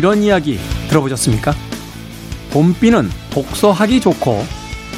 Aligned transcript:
이런 0.00 0.22
이야기 0.22 0.58
들어보셨습니까? 0.88 1.52
봄비는 2.52 3.10
독서하기 3.28 4.00
좋고 4.00 4.42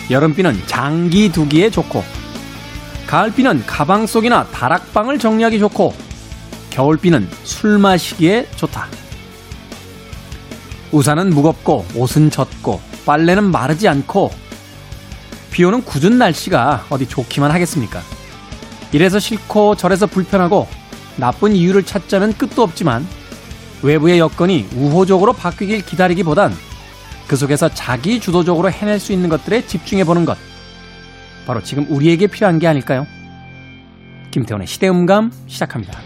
여름비는 0.08 0.62
장기 0.66 1.28
두기에 1.28 1.70
좋고 1.70 2.04
가을비는 3.08 3.66
가방 3.66 4.06
속이나 4.06 4.44
다락방을 4.52 5.18
정리하기 5.18 5.58
좋고 5.58 5.92
겨울비는 6.70 7.28
술 7.42 7.78
마시기에 7.78 8.46
좋다. 8.54 8.86
우산은 10.92 11.30
무겁고 11.30 11.84
옷은 11.96 12.30
젖고 12.30 12.80
빨래는 13.04 13.50
마르지 13.50 13.88
않고 13.88 14.30
비 15.50 15.64
오는 15.64 15.82
굳은 15.82 16.16
날씨가 16.16 16.86
어디 16.90 17.08
좋기만 17.08 17.50
하겠습니까? 17.50 18.00
이래서 18.92 19.18
싫고 19.18 19.74
저래서 19.74 20.06
불편하고 20.06 20.68
나쁜 21.16 21.56
이유를 21.56 21.82
찾자면 21.82 22.34
끝도 22.34 22.62
없지만 22.62 23.04
외부의 23.82 24.18
여건이 24.18 24.68
우호적으로 24.76 25.32
바뀌길 25.32 25.84
기다리기보단 25.84 26.52
그 27.26 27.36
속에서 27.36 27.68
자기 27.68 28.20
주도적으로 28.20 28.70
해낼 28.70 29.00
수 29.00 29.12
있는 29.12 29.28
것들에 29.28 29.66
집중해 29.66 30.04
보는 30.04 30.24
것. 30.24 30.36
바로 31.46 31.62
지금 31.62 31.86
우리에게 31.88 32.26
필요한 32.26 32.58
게 32.58 32.66
아닐까요? 32.66 33.06
김태원의 34.30 34.66
시대음감 34.66 35.32
시작합니다. 35.46 35.98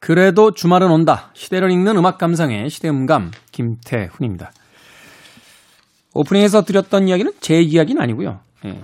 그래도 0.00 0.52
주말은 0.54 0.90
온다. 0.90 1.30
시대를 1.34 1.70
읽는 1.70 1.98
음악 1.98 2.16
감상의 2.16 2.70
시대음감 2.70 3.30
김태훈입니다. 3.52 4.52
오프닝에서 6.14 6.62
드렸던 6.62 7.08
이야기는 7.08 7.32
제 7.40 7.60
이야기는 7.60 8.00
아니고요. 8.00 8.40
예. 8.64 8.80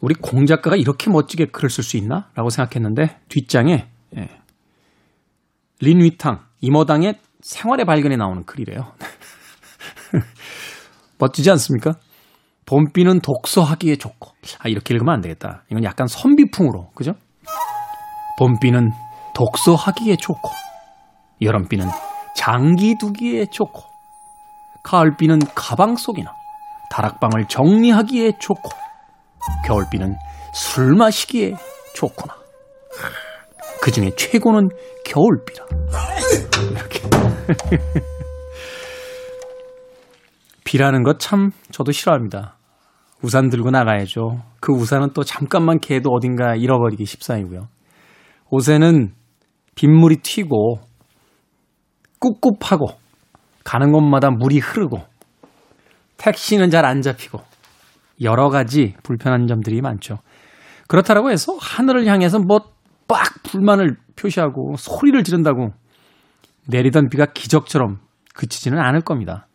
우리 0.00 0.14
공 0.14 0.44
작가가 0.44 0.76
이렇게 0.76 1.10
멋지게 1.10 1.46
글을 1.46 1.70
쓸 1.70 1.82
수 1.82 1.96
있나? 1.96 2.28
라고 2.34 2.50
생각했는데 2.50 3.20
뒷장에 3.28 3.88
예. 4.16 4.28
린 5.80 6.00
위탕, 6.00 6.44
이모당의 6.60 7.18
생활의 7.40 7.86
발견에 7.86 8.16
나오는 8.16 8.44
글이래요. 8.44 8.92
멋지지 11.18 11.50
않습니까? 11.50 11.94
봄비는 12.66 13.20
독서하기에 13.20 13.96
좋고 13.96 14.30
아 14.60 14.68
이렇게 14.68 14.94
읽으면 14.94 15.14
안 15.14 15.20
되겠다. 15.20 15.64
이건 15.70 15.84
약간 15.84 16.06
선비풍으로 16.06 16.90
그죠? 16.94 17.14
봄비는 18.38 18.90
독서하기에 19.34 20.16
좋고 20.16 20.50
여름비는 21.42 21.86
장기 22.36 22.96
두기에 22.98 23.46
좋고 23.46 23.93
가을비는 24.84 25.40
가방 25.54 25.96
속이나 25.96 26.32
다락방을 26.90 27.46
정리하기에 27.48 28.38
좋고 28.38 28.70
겨울비는 29.66 30.14
술 30.54 30.94
마시기에 30.94 31.56
좋구나. 31.94 32.34
그 33.82 33.90
중에 33.90 34.10
최고는 34.16 34.68
겨울비라. 35.04 35.66
이렇게. 36.70 37.00
비라는 40.64 41.02
것 41.02 41.18
참 41.18 41.50
저도 41.70 41.92
싫어합니다. 41.92 42.56
우산 43.22 43.48
들고 43.48 43.70
나가야죠. 43.70 44.42
그 44.60 44.72
우산은 44.72 45.10
또 45.14 45.22
잠깐만 45.24 45.78
개도 45.78 46.10
어딘가 46.10 46.54
잃어버리기 46.54 47.04
십상이고요. 47.04 47.68
옷에는 48.50 49.12
빗물이 49.74 50.16
튀고 50.22 50.78
꿉꿉하고 52.20 52.86
가는 53.64 53.92
곳마다 53.92 54.30
물이 54.30 54.58
흐르고 54.58 54.98
택시는 56.16 56.70
잘 56.70 56.84
안 56.84 57.02
잡히고 57.02 57.40
여러 58.22 58.48
가지 58.48 58.94
불편한 59.02 59.46
점들이 59.46 59.80
많죠. 59.80 60.18
그렇다라고 60.86 61.30
해서 61.30 61.56
하늘을 61.60 62.06
향해서 62.06 62.38
뭐 62.38 62.74
빡 63.06 63.42
불만을 63.42 63.96
표시하고 64.16 64.76
소리를 64.76 65.22
지른다고 65.24 65.72
내리던 66.68 67.08
비가 67.08 67.26
기적처럼 67.26 67.98
그치지는 68.34 68.78
않을 68.78 69.02
겁니다. 69.02 69.46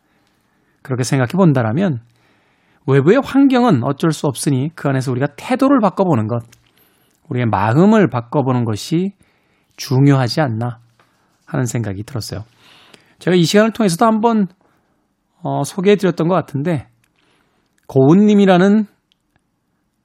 그렇게 0.82 1.02
생각해 1.02 1.32
본다라면 1.32 2.00
외부의 2.86 3.20
환경은 3.22 3.82
어쩔 3.84 4.12
수 4.12 4.26
없으니 4.26 4.70
그 4.74 4.88
안에서 4.88 5.10
우리가 5.10 5.28
태도를 5.36 5.80
바꿔보는 5.80 6.26
것, 6.26 6.44
우리의 7.28 7.46
마음을 7.46 8.08
바꿔보는 8.08 8.64
것이 8.64 9.12
중요하지 9.76 10.40
않나 10.40 10.78
하는 11.44 11.66
생각이 11.66 12.02
들었어요. 12.04 12.44
제가 13.20 13.36
이 13.36 13.44
시간을 13.44 13.72
통해서도 13.72 14.04
한번 14.04 14.48
어, 15.42 15.62
소개해 15.62 15.96
드렸던 15.96 16.28
것 16.28 16.34
같은데 16.34 16.88
고운님이라는 17.86 18.86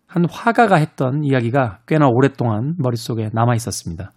한 0.08 0.26
화가가 0.30 0.76
했던 0.76 1.24
이야기가 1.24 1.80
꽤나 1.88 2.08
오랫동안 2.08 2.76
머릿속에 2.78 3.30
남아 3.34 3.56
있었습니다. 3.56 4.12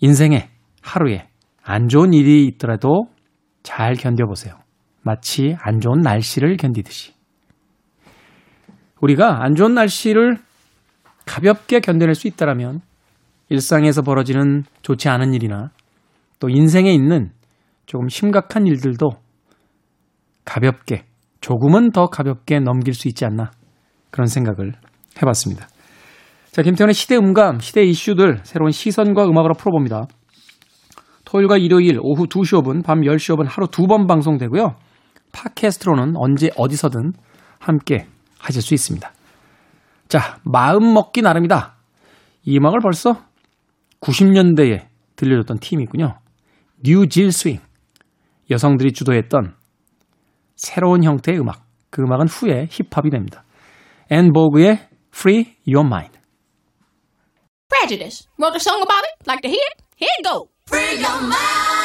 인생에 0.00 0.50
하루에 0.82 1.28
안 1.62 1.88
좋은 1.88 2.12
일이 2.12 2.46
있더라도 2.46 3.04
잘 3.62 3.94
견뎌보세요. 3.94 4.54
마치 5.02 5.56
안 5.60 5.80
좋은 5.80 6.00
날씨를 6.00 6.56
견디듯이. 6.56 7.14
우리가 9.00 9.42
안 9.42 9.54
좋은 9.54 9.74
날씨를 9.74 10.36
가볍게 11.26 11.80
견뎌낼 11.80 12.14
수 12.14 12.28
있다면 12.28 12.80
일상에서 13.48 14.02
벌어지는 14.02 14.64
좋지 14.82 15.08
않은 15.08 15.34
일이나 15.34 15.70
또 16.40 16.48
인생에 16.48 16.92
있는 16.92 17.30
조금 17.86 18.08
심각한 18.08 18.66
일들도 18.66 19.10
가볍게, 20.44 21.04
조금은 21.40 21.92
더 21.92 22.06
가볍게 22.06 22.58
넘길 22.58 22.94
수 22.94 23.06
있지 23.08 23.24
않나 23.24 23.50
그런 24.10 24.26
생각을 24.26 24.72
해봤습니다. 25.22 25.68
자, 26.50 26.62
김태훈의 26.62 26.94
시대 26.94 27.16
음감, 27.16 27.60
시대 27.60 27.84
이슈들 27.84 28.40
새로운 28.42 28.72
시선과 28.72 29.24
음악으로 29.26 29.54
풀어봅니다. 29.54 30.06
토요일과 31.24 31.58
일요일 31.58 31.98
오후 32.02 32.26
2시 32.26 32.60
5분, 32.60 32.84
밤 32.84 33.02
10시 33.02 33.36
5분 33.36 33.46
하루 33.48 33.68
두 33.68 33.86
번 33.86 34.06
방송되고요. 34.08 34.74
팟캐스트로는 35.32 36.14
언제 36.16 36.50
어디서든 36.56 37.12
함께 37.60 38.06
하실 38.38 38.62
수 38.62 38.74
있습니다. 38.74 39.12
자, 40.08 40.38
마음 40.44 40.92
먹기 40.92 41.22
나름이다. 41.22 41.76
이 42.44 42.58
음악을 42.58 42.80
벌써 42.80 43.22
90년대에 44.00 44.86
들려줬던 45.14 45.58
팀이 45.60 45.84
있군요. 45.84 46.19
New 46.82 47.03
Jack 47.03 47.32
Swing. 47.32 47.60
여성들이 48.50 48.92
주도했던 48.92 49.54
새로운 50.56 51.04
형태의 51.04 51.38
음악. 51.40 51.64
그 51.90 52.02
음악은 52.02 52.28
후에 52.28 52.68
힙합이 52.70 53.10
됩니다. 53.10 53.44
En 54.10 54.32
Vogue의 54.32 54.88
Free 55.14 55.56
Your 55.66 55.86
Mind. 55.86 56.18
Prejudice. 57.68 58.26
Wrote 58.38 58.56
a 58.56 58.60
song 58.60 58.82
about 58.82 59.04
it. 59.04 59.26
Like 59.26 59.42
to 59.42 59.48
hear 59.48 59.62
it? 59.62 59.84
Here 59.96 60.10
it 60.18 60.24
go. 60.24 60.48
Free 60.66 61.00
your 61.00 61.20
mind. 61.22 61.79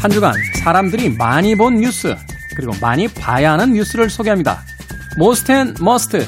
한 0.00 0.10
주간 0.10 0.32
사람들이 0.54 1.14
많이 1.18 1.54
본 1.54 1.74
뉴스 1.74 2.14
그리고 2.56 2.72
많이 2.80 3.06
봐야 3.06 3.52
하는 3.52 3.74
뉴스를 3.74 4.08
소개합니다. 4.08 4.60
Most 5.18 5.50
and 5.50 5.74
Must 5.82 6.26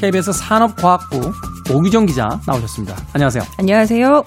KBS 0.00 0.32
산업과학부 0.32 1.32
오규정 1.74 2.04
기자 2.04 2.28
나오셨습니다. 2.46 2.94
안녕하세요. 3.14 3.42
안녕하세요. 3.58 4.24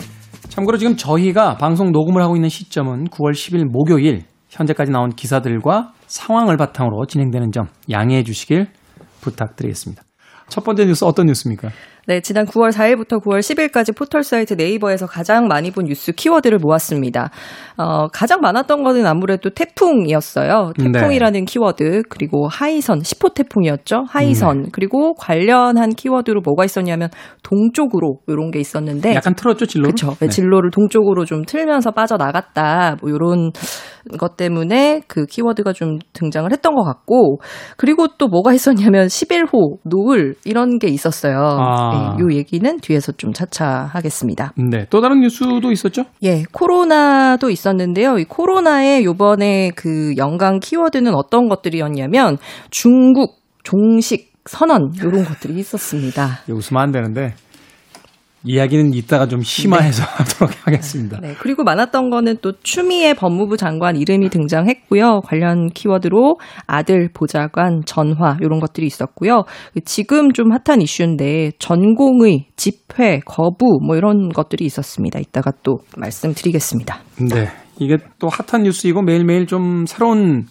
참고로 0.50 0.80
지금 0.80 0.96
저희가 0.96 1.58
방송 1.58 1.92
녹음을 1.92 2.20
하고 2.24 2.36
있는 2.36 2.50
시점은 2.50 3.10
9월 3.10 3.34
10일 3.34 3.66
목요일 3.66 4.24
현재까지 4.50 4.90
나온 4.92 5.12
기사들과 5.12 5.94
상황을 6.08 6.58
바탕으로 6.58 7.06
진행되는 7.06 7.52
점 7.52 7.68
양해해 7.92 8.24
주시길 8.24 8.66
부탁드리겠습니다. 9.22 10.02
첫 10.50 10.64
번째 10.64 10.86
뉴스 10.86 11.06
어떤 11.06 11.28
뉴스입니까? 11.28 11.70
네, 12.08 12.22
지난 12.22 12.46
9월 12.46 12.72
4일부터 12.72 13.22
9월 13.22 13.40
10일까지 13.40 13.94
포털 13.94 14.24
사이트 14.24 14.54
네이버에서 14.54 15.08
가장 15.08 15.50
많이 15.50 15.72
본 15.72 15.88
뉴스 15.88 16.14
키워드를 16.14 16.58
모았습니다. 16.58 17.32
어, 17.76 18.08
가장 18.08 18.40
많았던 18.40 18.82
거는 18.84 19.06
아무래도 19.06 19.50
태풍이었어요. 19.50 20.72
네. 20.78 20.86
태풍이라는 20.86 21.44
키워드, 21.44 22.04
그리고 22.10 22.48
하이선, 22.48 23.00
10호 23.00 23.34
태풍이었죠. 23.34 24.06
하이선, 24.08 24.62
네. 24.62 24.70
그리고 24.72 25.16
관련한 25.16 25.90
키워드로 25.90 26.40
뭐가 26.46 26.64
있었냐면 26.64 27.10
동쪽으로 27.44 28.20
이런 28.28 28.52
게 28.52 28.60
있었는데 28.60 29.14
약간 29.14 29.36
틀었죠 29.36 29.66
진로를? 29.66 29.94
그렇죠. 29.94 30.16
네. 30.22 30.30
진로를 30.30 30.72
동쪽으로 30.72 31.26
좀 31.26 31.44
틀면서 31.44 31.92
빠져나갔다. 31.92 32.96
뭐 33.02 33.10
이런 33.10 33.52
것 34.18 34.38
때문에 34.38 35.02
그 35.08 35.26
키워드가 35.26 35.74
좀 35.74 36.00
등장을 36.14 36.50
했던 36.50 36.74
것 36.74 36.84
같고 36.84 37.42
그리고 37.76 38.08
또 38.18 38.28
뭐가 38.28 38.54
있었냐면 38.54 39.08
11호 39.08 39.80
노을 39.84 40.36
이런 40.46 40.80
게 40.80 40.88
있었어요. 40.88 41.38
아. 41.60 41.97
네, 41.98 42.24
요 42.24 42.34
얘기는 42.34 42.80
뒤에서 42.80 43.12
좀 43.14 43.34
차차 43.34 43.90
하겠습니다. 43.94 44.54
네. 44.56 44.86
또 44.90 45.02
다른 45.02 45.22
뉴스도 45.22 45.72
있었죠? 45.72 46.04
예, 46.24 46.44
코로나도 46.52 47.50
있었는데요. 47.50 48.18
이 48.18 48.26
코로나의 48.26 49.06
요번에 49.06 49.72
그 49.76 50.14
연간 50.18 50.60
키워드는 50.60 51.14
어떤 51.14 51.48
것들이었냐면 51.50 52.38
중국, 52.70 53.40
종식, 53.64 54.34
선언 54.46 54.92
요런 55.04 55.26
것들이 55.26 55.60
있었습니다. 55.60 56.40
웃으면 56.50 56.82
안 56.82 56.92
되는데 56.92 57.34
이야기는 58.48 58.94
이따가 58.94 59.28
좀 59.28 59.42
심화해서 59.42 60.04
하도록 60.04 60.50
하겠습니다. 60.66 61.20
네, 61.22 61.36
그리고 61.40 61.64
많았던 61.64 62.10
거는 62.10 62.38
또 62.42 62.54
추미애 62.64 63.14
법무부 63.14 63.58
장관 63.58 63.98
이름이 63.98 64.30
등장했고요. 64.30 65.22
관련 65.26 65.70
키워드로 65.70 66.40
아들 66.66 67.10
보좌관 67.14 67.82
전화 67.86 68.38
이런 68.42 68.60
것들이 68.60 68.88
있었고요. 68.88 69.44
지금 69.84 70.32
좀 70.32 70.52
핫한 70.52 70.82
이슈인데 70.82 71.52
전공의 71.60 72.48
집회 72.56 73.20
거부 73.26 73.80
뭐 73.86 73.98
이런 73.98 74.30
것들이 74.30 74.66
있었습니다. 74.66 75.20
이따가 75.20 75.52
또 75.64 75.80
말씀드리겠습니다. 75.98 77.00
네. 77.30 77.50
이게 77.80 77.98
또 78.18 78.28
핫한 78.30 78.64
뉴스이고 78.64 79.02
매일매일 79.04 79.46
좀 79.46 79.86
새로운 79.86 80.46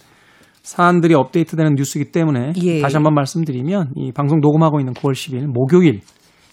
사안들이 0.62 1.14
업데이트되는 1.14 1.74
뉴스이기 1.76 2.10
때문에 2.10 2.52
예. 2.62 2.80
다시 2.80 2.96
한번 2.96 3.14
말씀드리면 3.14 3.92
이 3.94 4.12
방송 4.12 4.40
녹음하고 4.40 4.80
있는 4.80 4.92
9월 4.94 5.12
10일 5.12 5.46
목요일 5.46 6.00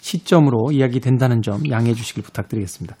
시점으로 0.04 0.70
이야기된다는 0.70 1.40
점 1.40 1.68
양해해 1.70 1.94
주시길 1.94 2.22
부탁드리겠습니다. 2.24 2.94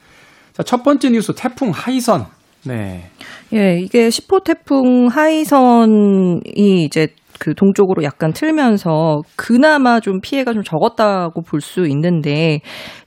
자, 0.54 0.62
첫 0.62 0.82
번째 0.82 1.10
뉴스 1.10 1.34
태풍 1.34 1.70
하이선. 1.70 2.24
네. 2.64 3.10
예, 3.52 3.78
이게 3.78 4.08
10호 4.08 4.42
태풍 4.42 5.08
하이선이 5.08 6.84
이제 6.84 7.08
그 7.38 7.54
동쪽으로 7.54 8.02
약간 8.04 8.32
틀면서 8.32 9.22
그나마 9.36 10.00
좀 10.00 10.20
피해가 10.20 10.52
좀 10.52 10.62
적었다고 10.62 11.42
볼 11.42 11.60
수 11.64 11.86
있는데 11.86 12.60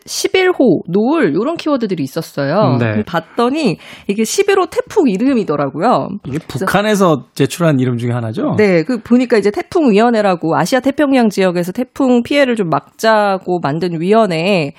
11호, 0.06 0.82
노을 0.92 1.32
이런 1.32 1.56
키워드들이 1.58 2.02
있었어요. 2.02 2.78
네. 2.80 3.04
봤더니 3.06 3.78
이게 4.08 4.24
11호 4.24 4.70
태풍 4.72 5.10
이름이더라고요. 5.10 6.08
이게 6.26 6.40
북한에서 6.48 7.26
제출한 7.36 7.80
이름 7.80 7.98
중에 7.98 8.12
하나죠? 8.12 8.56
네, 8.58 8.84
그 8.84 9.00
보니까 9.00 9.38
이제 9.38 9.52
태풍 9.52 9.92
위원회라고 9.92 10.56
아시아 10.58 10.80
태평양 10.80 11.30
지역에서 11.30 11.72
태풍 11.72 12.24
피해를 12.24 12.56
좀 12.56 12.70
막자고 12.70 13.60
만든 13.62 14.00
위원회에 14.02 14.72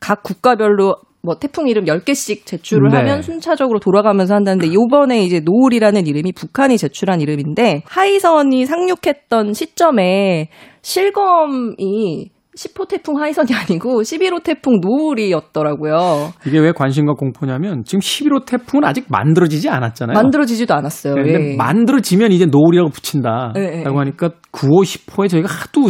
각 0.00 0.22
국가별로 0.22 0.96
뭐 1.22 1.34
태풍 1.36 1.68
이름 1.68 1.84
10개씩 1.84 2.46
제출을 2.46 2.90
네. 2.90 2.98
하면 2.98 3.22
순차적으로 3.22 3.80
돌아가면서 3.80 4.34
한다는데 4.34 4.72
요번에 4.72 5.22
이제 5.24 5.40
노을이라는 5.40 6.06
이름이 6.06 6.32
북한이 6.32 6.78
제출한 6.78 7.20
이름인데 7.20 7.82
하이선이 7.86 8.66
상륙했던 8.66 9.52
시점에 9.52 10.48
실검이 10.82 12.30
10호 12.58 12.88
태풍 12.88 13.20
하이선이 13.20 13.50
아니고 13.54 14.02
11호 14.02 14.42
태풍 14.42 14.80
노을이었더라고요. 14.80 16.30
이게 16.46 16.58
왜 16.58 16.72
관심과 16.72 17.14
공포냐면 17.14 17.84
지금 17.84 18.00
11호 18.00 18.46
태풍은 18.46 18.84
아직 18.84 19.06
만들어지지 19.08 19.68
않았잖아요. 19.68 20.14
만들어지지도 20.14 20.74
않았어요. 20.74 21.14
네, 21.14 21.22
근데 21.22 21.52
예. 21.52 21.56
만들어지면 21.56 22.32
이제 22.32 22.46
노을이라고 22.46 22.90
붙인다라고 22.90 23.52
네, 23.54 23.84
네. 23.84 23.84
하니까 23.84 24.30
9호, 24.50 24.82
10호에 24.82 25.28
저희가 25.28 25.48
하도 25.48 25.82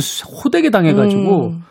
호되게 0.44 0.70
당해가지고 0.70 1.46
음. 1.48 1.62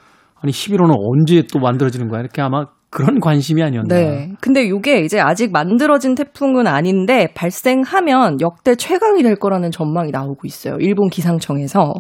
아니 0.42 0.52
11호는 0.52 0.96
언제 0.98 1.44
또 1.52 1.60
만들어지는 1.60 2.08
거야 2.08 2.22
이렇게 2.22 2.42
아마 2.42 2.66
그런 2.90 3.20
관심이 3.20 3.62
아니었나. 3.62 3.94
네. 3.94 4.32
근데 4.40 4.70
요게 4.70 5.02
이제 5.02 5.20
아직 5.20 5.52
만들어진 5.52 6.16
태풍은 6.16 6.68
아닌데 6.68 7.28
발생하면 7.34 8.40
역대 8.42 8.76
최강이 8.76 9.24
될 9.24 9.36
거라는 9.36 9.72
전망이 9.72 10.12
나오고 10.12 10.42
있어요. 10.46 10.78
일본 10.80 11.10
기상청에서. 11.10 11.94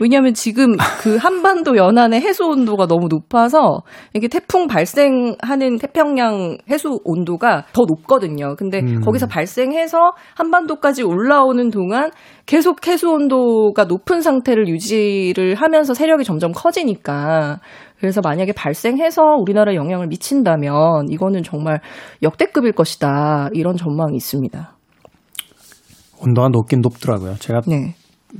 왜냐하면 0.00 0.34
지금 0.34 0.76
그 1.00 1.16
한반도 1.22 1.76
연안의 1.76 2.20
해수 2.20 2.44
온도가 2.46 2.86
너무 2.86 3.08
높아서 3.08 3.82
이게 4.12 4.28
태풍 4.28 4.66
발생하는 4.66 5.78
태평양 5.78 6.58
해수 6.68 7.00
온도가 7.04 7.66
더 7.72 7.84
높거든요. 7.86 8.56
근데 8.56 8.80
음. 8.80 9.00
거기서 9.00 9.26
발생해서 9.26 9.98
한반도까지 10.34 11.02
올라오는 11.02 11.70
동안 11.70 12.10
계속 12.46 12.86
해수 12.86 13.10
온도가 13.10 13.84
높은 13.84 14.20
상태를 14.20 14.68
유지를 14.68 15.54
하면서 15.54 15.94
세력이 15.94 16.24
점점 16.24 16.52
커지니까 16.52 17.60
그래서 17.98 18.20
만약에 18.22 18.52
발생해서 18.52 19.22
우리나라에 19.40 19.76
영향을 19.76 20.08
미친다면 20.08 21.08
이거는 21.10 21.42
정말 21.42 21.80
역대급일 22.22 22.72
것이다. 22.72 23.48
이런 23.52 23.76
전망이 23.76 24.16
있습니다. 24.16 24.76
온도가 26.20 26.48
높긴 26.48 26.80
높더라고요. 26.80 27.34
제가 27.34 27.60
네. 27.66 27.94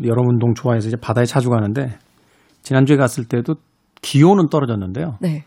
여름 0.04 0.28
운동 0.28 0.54
좋아해서 0.54 0.88
이제 0.88 0.96
바다에 1.00 1.24
자주 1.24 1.50
가는데 1.50 1.96
지난주에 2.62 2.96
갔을 2.96 3.24
때도 3.24 3.54
기온은 4.02 4.48
떨어졌는데요. 4.48 5.16
네. 5.20 5.44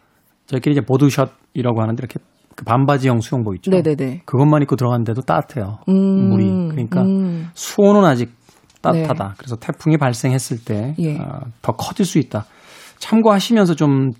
저희끼리 0.47 0.73
이제 0.73 0.81
보드샷이라고 0.81 1.81
하는데 1.81 1.99
이렇게 1.99 2.19
그 2.55 2.63
반바지형 2.65 3.19
수영복 3.19 3.55
있죠. 3.57 3.69
네네네. 3.69 4.23
그것만 4.25 4.63
입고 4.63 4.75
들어갔는데도 4.77 5.21
따뜻해요. 5.21 5.79
음, 5.89 6.29
물이 6.29 6.69
그러니까 6.69 7.01
음. 7.01 7.49
수온은 7.53 8.03
아직 8.03 8.31
따뜻하다. 8.81 9.35
그래서 9.37 9.55
태풍이 9.57 9.97
발생했을 9.97 10.63
때 10.63 10.95
예. 10.99 11.17
어, 11.17 11.41
더 11.61 11.73
커질 11.73 12.05
수 12.05 12.17
있다. 12.17 12.45
참고하시면서 12.99 13.75
좀 13.75 14.13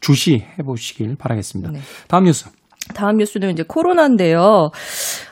주시해 0.00 0.56
보시길 0.64 1.16
바라겠습니다. 1.16 1.70
네. 1.72 1.80
다음 2.08 2.24
뉴스. 2.24 2.46
다음 2.94 3.16
뉴스는 3.16 3.50
이제 3.50 3.62
코로나인데요. 3.66 4.70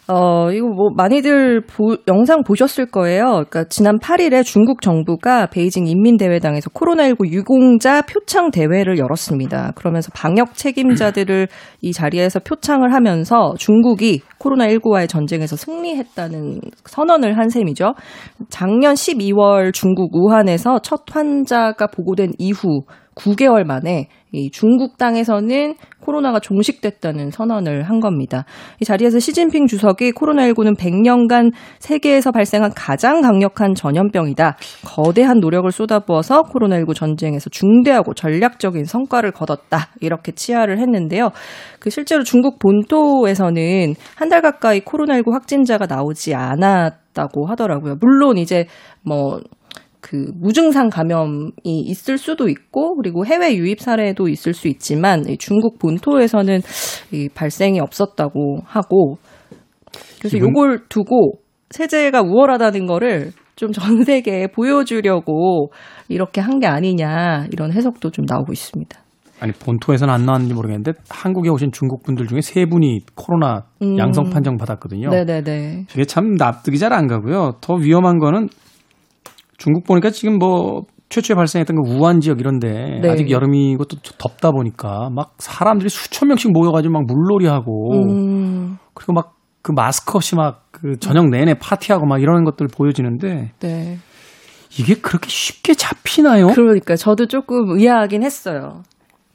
어, 0.09 0.51
이거 0.51 0.67
뭐 0.67 0.91
많이들 0.97 1.61
보- 1.67 1.97
영상 2.09 2.43
보셨을 2.43 2.87
거예요. 2.87 3.25
그러니까 3.49 3.65
지난 3.69 3.99
8일에 3.99 4.43
중국 4.45 4.83
정부가 4.83 5.47
베이징 5.47 5.87
인민대회당에서 5.87 6.71
코로나19 6.71 7.31
유공자 7.31 8.03
표창 8.03 8.51
대회를 8.51 8.99
열었습니다. 8.99 9.73
그러면서 9.77 10.11
방역 10.15 10.55
책임자들을 10.55 11.47
이 11.83 11.93
자리에서 11.93 12.41
표창을 12.41 12.93
하면서 12.93 13.55
중국이 13.59 14.21
코로나19와의 14.41 15.09
전쟁에서 15.09 15.55
승리했다는 15.57 16.61
선언을 16.87 17.39
한 17.39 17.49
셈이죠. 17.51 17.95
작년 18.49 18.95
12월 18.95 19.73
중국 19.73 20.11
우한에서 20.15 20.81
첫 20.83 21.03
환자가 21.11 21.87
보고된 21.89 22.33
이후 22.39 22.83
9개월 23.15 23.65
만에 23.65 24.09
이 24.33 24.51
중국 24.51 24.97
땅에서는 24.97 25.75
코로나가 26.01 26.39
종식됐다는 26.39 27.31
선언을 27.31 27.83
한 27.83 28.01
겁니다. 28.01 28.45
이 28.81 28.85
자리에서 28.85 29.19
시진핑 29.19 29.67
주석이 29.67 30.13
코로나19는 30.13 30.77
100년간 30.77 31.53
세계에서 31.81 32.31
발생한 32.31 32.73
가장 32.77 33.21
강력한 33.21 33.75
전염병이다. 33.75 34.57
거대한 34.87 35.41
노력을 35.41 35.71
쏟아부어서 35.71 36.45
코로나19 36.45 36.95
전쟁에서 36.95 37.51
중대하고 37.51 38.15
전략적인 38.15 38.85
성과를 38.85 39.33
거뒀다. 39.33 39.89
이렇게 40.01 40.33
치하를 40.33 40.79
했는데요. 40.79 41.31
그 41.81 41.91
실제로 41.91 42.23
중국 42.23 42.59
본토에서는 42.59 43.95
한 44.17 44.31
달 44.31 44.43
가까이 44.43 44.81
코로나19 44.83 45.33
확진자가 45.33 45.87
나오지 45.87 46.37
않았 46.37 46.95
다고 47.13 47.47
하더라고요. 47.47 47.97
물론 48.01 48.39
이제 48.39 48.67
뭐 49.05 49.41
그 50.01 50.31
무증상 50.35 50.89
감염이 50.89 51.53
있을 51.65 52.19
수도 52.19 52.49
있고 52.49 52.97
그리고 52.97 53.27
해외 53.27 53.55
유입 53.57 53.81
사례도 53.81 54.29
있을 54.29 54.55
수 54.55 54.69
있지만 54.69 55.29
이 55.29 55.37
중국 55.37 55.79
본토에서는 55.79 56.61
이 57.13 57.29
발생이 57.35 57.81
없었다고 57.81 58.61
하고 58.65 59.19
그래서 60.19 60.39
요걸 60.39 60.87
두고 60.89 61.35
세제가 61.71 62.23
우월하다는 62.23 62.87
거를 62.87 63.33
좀 63.57 63.73
전 63.73 64.03
세계에 64.05 64.47
보여주려고 64.47 65.71
이렇게 66.09 66.41
한 66.41 66.61
게 66.61 66.67
아니냐 66.67 67.47
이런 67.53 67.73
해석도 67.73 68.11
좀 68.11 68.25
나오고 68.27 68.53
있습니다. 68.53 68.99
아니 69.43 69.53
본토에서는 69.53 70.13
안 70.13 70.25
나왔는지 70.27 70.55
모르겠는데 70.55 70.93
한국에 71.09 71.49
오신 71.51 71.71
중국 71.73 72.03
분들 72.03 72.27
중에 72.27 72.41
세 72.43 72.67
분이 72.67 73.01
코로나 73.15 73.65
음. 73.83 73.99
양성 73.99 74.31
판정 74.31 74.57
받았거든요. 74.57 75.09
네네네. 75.11 75.87
이게 75.93 76.05
참 76.05 76.35
납득이 76.35 76.79
잘 76.79 76.93
안 76.93 77.07
가고요. 77.07 77.53
더 77.61 77.75
위험한 77.75 78.19
거는 78.19 78.49
중국 79.61 79.85
보니까 79.85 80.11
지금 80.11 80.39
뭐 80.39 80.83
최초에 81.11 81.37
발생했던 81.37 81.77
그 81.77 81.91
우한 81.93 82.21
지역 82.21 82.41
이런데 82.41 83.01
네. 83.01 83.09
아직 83.09 83.31
여름이고 83.31 83.85
또 83.85 83.97
덥다 84.19 84.51
보니까 84.51 85.11
막 85.15 85.35
사람들이 85.39 85.89
수천 85.89 86.29
명씩 86.29 86.53
모여가지고 86.53 86.93
막 86.93 87.05
물놀이하고 87.07 87.95
음, 87.95 88.79
그리고 88.95 89.13
막 89.13 89.41
그 89.63 89.73
마스크 89.73 90.17
없이 90.17 90.37
막 90.37 90.71
그 90.81 90.97
저녁 90.99 91.29
내내 91.29 91.55
파티하고 91.55 92.07
막 92.07 92.23
이러는 92.23 92.45
것들 92.45 92.69
보여지는데 92.69 93.53
네. 93.61 93.99
이게 94.79 94.95
그렇게 94.95 95.29
쉽게 95.29 95.75
잡히나요? 95.75 96.49
그러니까 96.49 96.97
저도 96.97 97.27
조금 97.27 97.77
의아하긴 97.77 98.23
했어요. 98.23 98.83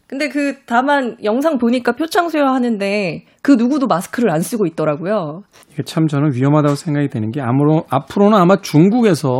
근데 0.07 0.29
그 0.29 0.55
다만 0.67 1.17
영상 1.23 1.57
보니까 1.57 1.93
표창 1.93 2.29
수여하는데 2.29 3.25
그 3.41 3.53
누구도 3.53 3.87
마스크를 3.87 4.29
안 4.31 4.41
쓰고 4.41 4.65
있더라고요. 4.67 5.41
이게 5.73 5.81
참 5.83 6.07
저는 6.07 6.33
위험하다고 6.33 6.75
생각이 6.75 7.07
되는 7.09 7.31
게 7.31 7.41
아무로 7.41 7.85
앞으로는 7.89 8.37
아마 8.37 8.57
중국에서 8.57 9.31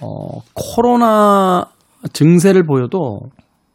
어, 0.00 0.40
코로나 0.54 1.66
증세를 2.12 2.64
보여도 2.64 3.20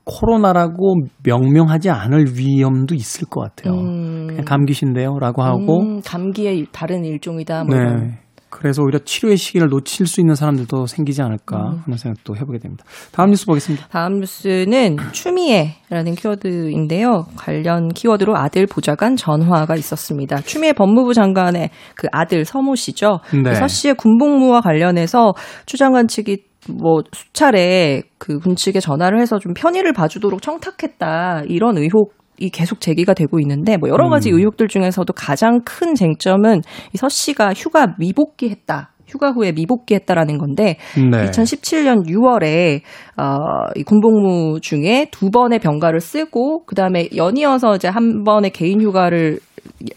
코로나라고 0.06 0.96
명명하지 1.24 1.90
않을 1.90 2.26
위험도 2.38 2.94
있을 2.96 3.28
것 3.30 3.42
같아요. 3.42 3.74
음. 3.80 4.28
그냥 4.28 4.44
감기신데요라고 4.46 5.44
하고 5.44 5.82
음, 5.82 6.02
감기의 6.06 6.58
일- 6.60 6.68
다른 6.74 7.06
일종이다. 7.06 7.64
뭐. 7.64 7.76
네. 7.78 8.20
그래서 8.54 8.84
오히려 8.84 9.00
치료의 9.00 9.38
시기를 9.38 9.68
놓칠 9.70 10.06
수 10.06 10.22
있는 10.22 10.36
사람들도 10.36 10.86
생기지 10.86 11.22
않을까 11.24 11.58
음. 11.58 11.80
하는 11.86 11.98
생각도 11.98 12.36
해보게 12.36 12.60
됩니다. 12.60 12.86
다음 13.12 13.32
뉴스 13.32 13.46
보겠습니다. 13.48 13.88
다음 13.88 14.20
뉴스는 14.20 14.98
추미애라는 15.12 16.16
키워드인데요. 16.16 17.26
관련 17.36 17.90
키워드로 17.90 18.38
아들 18.38 18.68
보좌관 18.68 19.16
전화가 19.16 19.76
있었습니다. 19.76 20.38
추미애 20.42 20.74
법무부 20.74 21.14
장관의 21.14 21.72
그 21.96 22.08
아들 22.12 22.46
서모 22.46 22.76
씨죠. 22.76 23.20
네. 23.44 23.56
서 23.56 23.68
씨의 23.68 23.96
군복무와 23.96 24.62
관련해서 24.62 25.34
추 25.66 25.78
장관 25.78 26.08
측이 26.08 26.46
뭐 26.70 27.02
수차례 27.12 28.04
그군 28.20 28.56
측에 28.56 28.80
전화를 28.80 29.20
해서 29.20 29.40
좀 29.40 29.54
편의를 29.54 29.94
봐주도록 29.94 30.42
청탁했다 30.42 31.44
이런 31.48 31.78
의혹. 31.78 32.14
이 32.38 32.50
계속 32.50 32.82
제기가 32.82 33.14
되고 33.14 33.40
있는데 33.40 33.78
뭐 33.78 33.90
여러 33.90 34.10
가지 34.10 34.32
음. 34.32 34.38
의혹들 34.38 34.68
중에서도 34.68 35.12
가장 35.14 35.62
큰 35.64 35.96
쟁점은 35.96 36.62
이 36.94 36.98
서 36.98 37.10
씨가 37.10 37.54
휴가 37.54 37.96
미복귀했다. 38.00 38.90
휴가 39.08 39.32
후에 39.32 39.52
미복귀했다라는 39.52 40.38
건데 40.40 40.78
네. 40.96 41.26
2017년 41.30 42.08
6월에 42.08 42.82
어, 43.18 43.70
이 43.76 43.84
군복무 43.84 44.60
중에 44.62 45.08
두 45.12 45.30
번의 45.30 45.60
병가를 45.60 46.00
쓰고 46.00 46.64
그 46.66 46.74
다음에 46.76 47.10
연이어서 47.16 47.76
이제 47.76 47.88
한 47.88 48.24
번의 48.24 48.52
개인 48.52 48.82
휴가를 48.82 49.40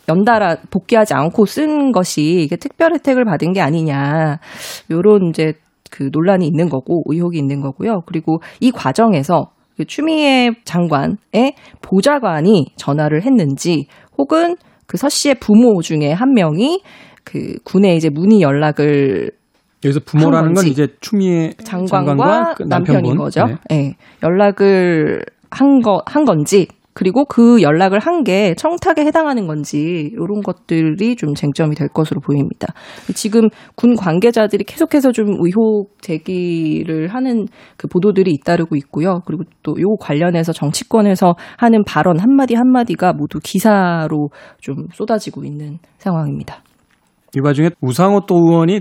연달아 0.09 0.57
복귀하지 0.71 1.15
않고 1.15 1.47
쓴 1.47 1.93
것이 1.93 2.43
이게 2.43 2.57
특별 2.57 2.93
혜택을 2.95 3.25
받은 3.25 3.53
게 3.53 3.61
아니냐 3.61 4.39
요런 4.91 5.31
이제 5.31 5.55
그 5.91 6.11
논란이 6.13 6.47
있는 6.47 6.69
거고 6.69 7.03
의혹이 7.07 7.39
있는 7.39 7.61
거고요. 7.63 8.03
그리고 8.07 8.41
이 8.61 8.71
과정에서 8.71 9.51
그 9.77 9.85
추미애 9.85 10.51
장관의 10.65 11.55
보좌관이 11.83 12.73
전화를 12.77 13.23
했는지 13.23 13.87
혹은 14.19 14.57
그 14.87 14.97
서 14.97 15.09
씨의 15.09 15.35
부모 15.41 15.83
중에 15.83 16.13
한 16.13 16.33
명이 16.33 16.81
그 17.25 17.57
군에 17.65 17.97
이제 17.97 18.09
문의 18.09 18.41
연락을 18.41 19.31
여기서 19.85 20.01
부모라는 20.07 20.49
한 20.49 20.55
건. 20.55 20.67
이제 20.67 20.87
추미애 21.01 21.51
장관과, 21.65 22.55
그 22.57 22.63
남편인. 22.63 23.17
거죠. 23.17 23.47
네. 23.47 23.57
예. 23.73 23.95
연락을 24.23 25.23
한 25.51 25.81
거, 25.81 26.03
한 26.07 26.25
건지, 26.25 26.67
그리고 26.97 27.27
그 27.27 27.61
연락을 27.61 27.99
한 28.01 28.25
게 28.25 28.55
청탁에 28.57 29.05
해당하는 29.05 29.47
건지, 29.47 30.11
이런 30.13 30.41
것들이 30.43 31.17
좀 31.17 31.35
쟁점이 31.35 31.75
될 31.77 31.87
것으로 31.89 32.21
보입니다. 32.21 32.69
지금 33.15 33.51
군 33.77 33.95
관계자들이 33.95 34.65
계속해서 34.65 35.13
좀 35.13 35.27
의혹 35.39 36.01
제기를 36.01 37.09
하는 37.09 37.47
그 37.77 37.87
보도들이 37.89 38.33
잇따르고 38.33 38.75
있고요. 38.77 39.21
그리고 39.27 39.45
또 39.63 39.75
요 39.79 39.97
관련해서 40.01 40.53
정치권에서 40.53 41.35
하는 41.59 41.85
발언 41.85 42.19
한마디 42.19 42.55
한마디가 42.55 43.13
모두 43.13 43.39
기사로 43.43 44.31
좀 44.61 44.87
쏟아지고 44.95 45.45
있는 45.45 45.79
상황입니다. 45.99 46.63
이 47.37 47.41
와중에 47.41 47.71
우상호 47.83 48.21
또 48.27 48.37
의원이 48.37 48.81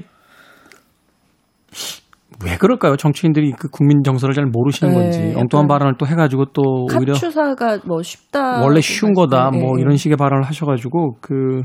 왜 2.45 2.57
그럴까요? 2.57 2.95
정치인들이 2.95 3.53
그 3.57 3.67
국민 3.69 4.03
정서를 4.03 4.35
잘 4.35 4.45
모르시는 4.45 4.93
네, 4.93 4.99
건지 4.99 5.33
엉뚱한 5.35 5.67
발언을 5.67 5.95
또 5.97 6.05
해가지고 6.05 6.45
또 6.53 6.61
오히려 6.97 7.13
카투사가 7.13 7.79
뭐 7.85 8.01
쉽다. 8.01 8.61
원래 8.61 8.81
쉬운 8.81 9.13
거다 9.13 9.49
네, 9.51 9.59
뭐 9.59 9.75
네. 9.75 9.81
이런 9.81 9.97
식의 9.97 10.17
발언을 10.17 10.43
하셔가지고 10.43 11.17
그 11.21 11.61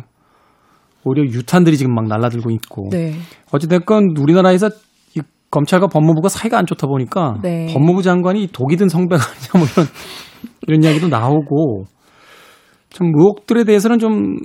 오히려 1.05 1.25
유탄들이 1.25 1.77
지금 1.77 1.95
막 1.95 2.07
날라들고 2.07 2.51
있고 2.51 2.89
네. 2.91 3.13
어찌됐건 3.53 4.17
우리나라에서 4.19 4.69
이 5.17 5.23
검찰과 5.51 5.89
법무부가 5.89 6.29
사이가 6.29 6.59
안 6.59 6.67
좋다 6.67 6.87
보니까 6.87 7.37
네. 7.43 7.67
법무부 7.73 8.03
장관이 8.03 8.49
독이 8.53 8.77
든 8.77 8.89
성배가 8.89 9.23
아니냐 9.23 9.51
뭐 9.55 9.67
이런 9.67 9.87
이런 10.67 10.83
이야기도 10.85 11.09
나오고 11.09 11.85
참 12.91 13.13
의혹들에 13.15 13.65
대해서는 13.65 13.99
좀 13.99 14.37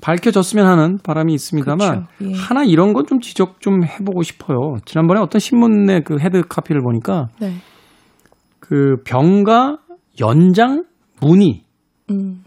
밝혀졌으면 0.00 0.66
하는 0.66 0.98
바람이 1.02 1.32
있습니다만 1.34 2.06
그렇죠. 2.18 2.32
예. 2.34 2.34
하나 2.34 2.64
이런 2.64 2.92
건 2.92 3.04
좀 3.06 3.20
지적 3.20 3.60
좀 3.60 3.84
해보고 3.84 4.22
싶어요. 4.22 4.76
지난번에 4.86 5.20
어떤 5.20 5.38
신문의 5.38 6.04
그 6.04 6.18
헤드 6.18 6.42
카피를 6.48 6.80
보니까 6.82 7.28
네. 7.40 7.52
그 8.60 8.96
병가 9.04 9.78
연장 10.20 10.84
문의라고 11.20 11.62
음, 12.10 12.44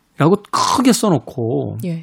크게 0.52 0.94
써놓고 0.94 1.78
예. 1.86 2.02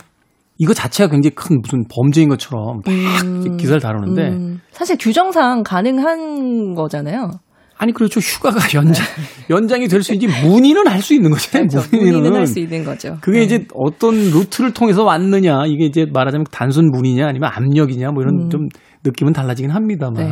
이거 0.58 0.72
자체가 0.72 1.10
굉장히 1.10 1.34
큰 1.34 1.60
무슨 1.60 1.84
범죄인 1.92 2.28
것처럼 2.28 2.82
막 2.84 2.92
음, 3.24 3.56
기사를 3.56 3.80
다루는데 3.80 4.28
음, 4.28 4.60
사실 4.70 4.96
규정상 4.98 5.64
가능한 5.64 6.74
거잖아요. 6.74 7.30
아니 7.76 7.92
그렇죠 7.92 8.20
휴가가 8.20 8.58
연장 8.74 9.04
연장이 9.50 9.88
될 9.88 10.02
수 10.02 10.14
있지 10.14 10.26
문의는 10.26 10.86
할 10.86 11.02
수 11.02 11.12
있는 11.14 11.30
거잖아요. 11.30 11.68
그렇죠. 11.68 11.88
문의는 11.90 12.18
문의는 12.18 12.38
할 12.38 12.46
수 12.46 12.58
있는 12.60 12.84
거죠. 12.84 13.16
그게 13.20 13.38
네. 13.38 13.44
이제 13.44 13.66
어떤 13.74 14.14
루트를 14.14 14.72
통해서 14.72 15.02
왔느냐 15.04 15.64
이게 15.66 15.84
이제 15.84 16.06
말하자면 16.12 16.46
단순 16.50 16.90
문의냐 16.90 17.26
아니면 17.26 17.50
압력이냐 17.52 18.10
뭐 18.12 18.22
이런 18.22 18.44
음. 18.44 18.50
좀 18.50 18.68
느낌은 19.04 19.32
달라지긴 19.32 19.70
합니다만 19.70 20.14
네. 20.14 20.24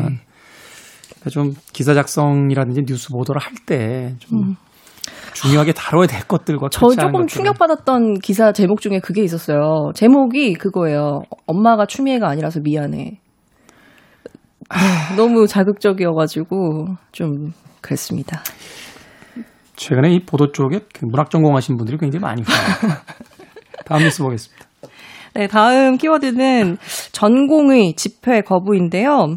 그러니까 1.21 1.31
좀 1.31 1.53
기사 1.73 1.95
작성이라든지 1.95 2.83
뉴스 2.87 3.09
보도를 3.11 3.41
할 3.41 3.53
때좀 3.67 4.39
음. 4.39 4.57
중요하게 5.35 5.73
다뤄야 5.73 6.07
될 6.07 6.21
것들과 6.29 6.69
저 6.71 6.91
조금 6.95 7.27
충격받았던 7.27 8.19
기사 8.21 8.53
제목 8.53 8.81
중에 8.81 9.01
그게 9.01 9.23
있었어요. 9.23 9.91
제목이 9.95 10.55
그거예요. 10.55 11.23
엄마가 11.47 11.87
추미애가 11.87 12.29
아니라서 12.29 12.61
미안해. 12.63 13.19
네, 14.75 15.17
너무 15.17 15.47
자극적이어가지고 15.47 16.87
좀 17.13 17.53
그랬습니다. 17.81 18.43
최근에 19.77 20.13
이 20.15 20.21
보도 20.25 20.53
쪽에 20.53 20.81
그 20.93 21.05
문학 21.05 21.31
전공하신 21.31 21.77
분들이 21.77 21.99
굉장히 21.99 22.21
많이 22.23 22.43
있어요. 22.43 22.99
다음 23.85 24.03
뉴스 24.03 24.23
보겠습니다. 24.23 24.67
네, 25.35 25.47
다음 25.47 25.97
키워드는 25.97 26.77
전공의 27.13 27.95
집회 27.95 28.43
거부인데요. 28.43 29.37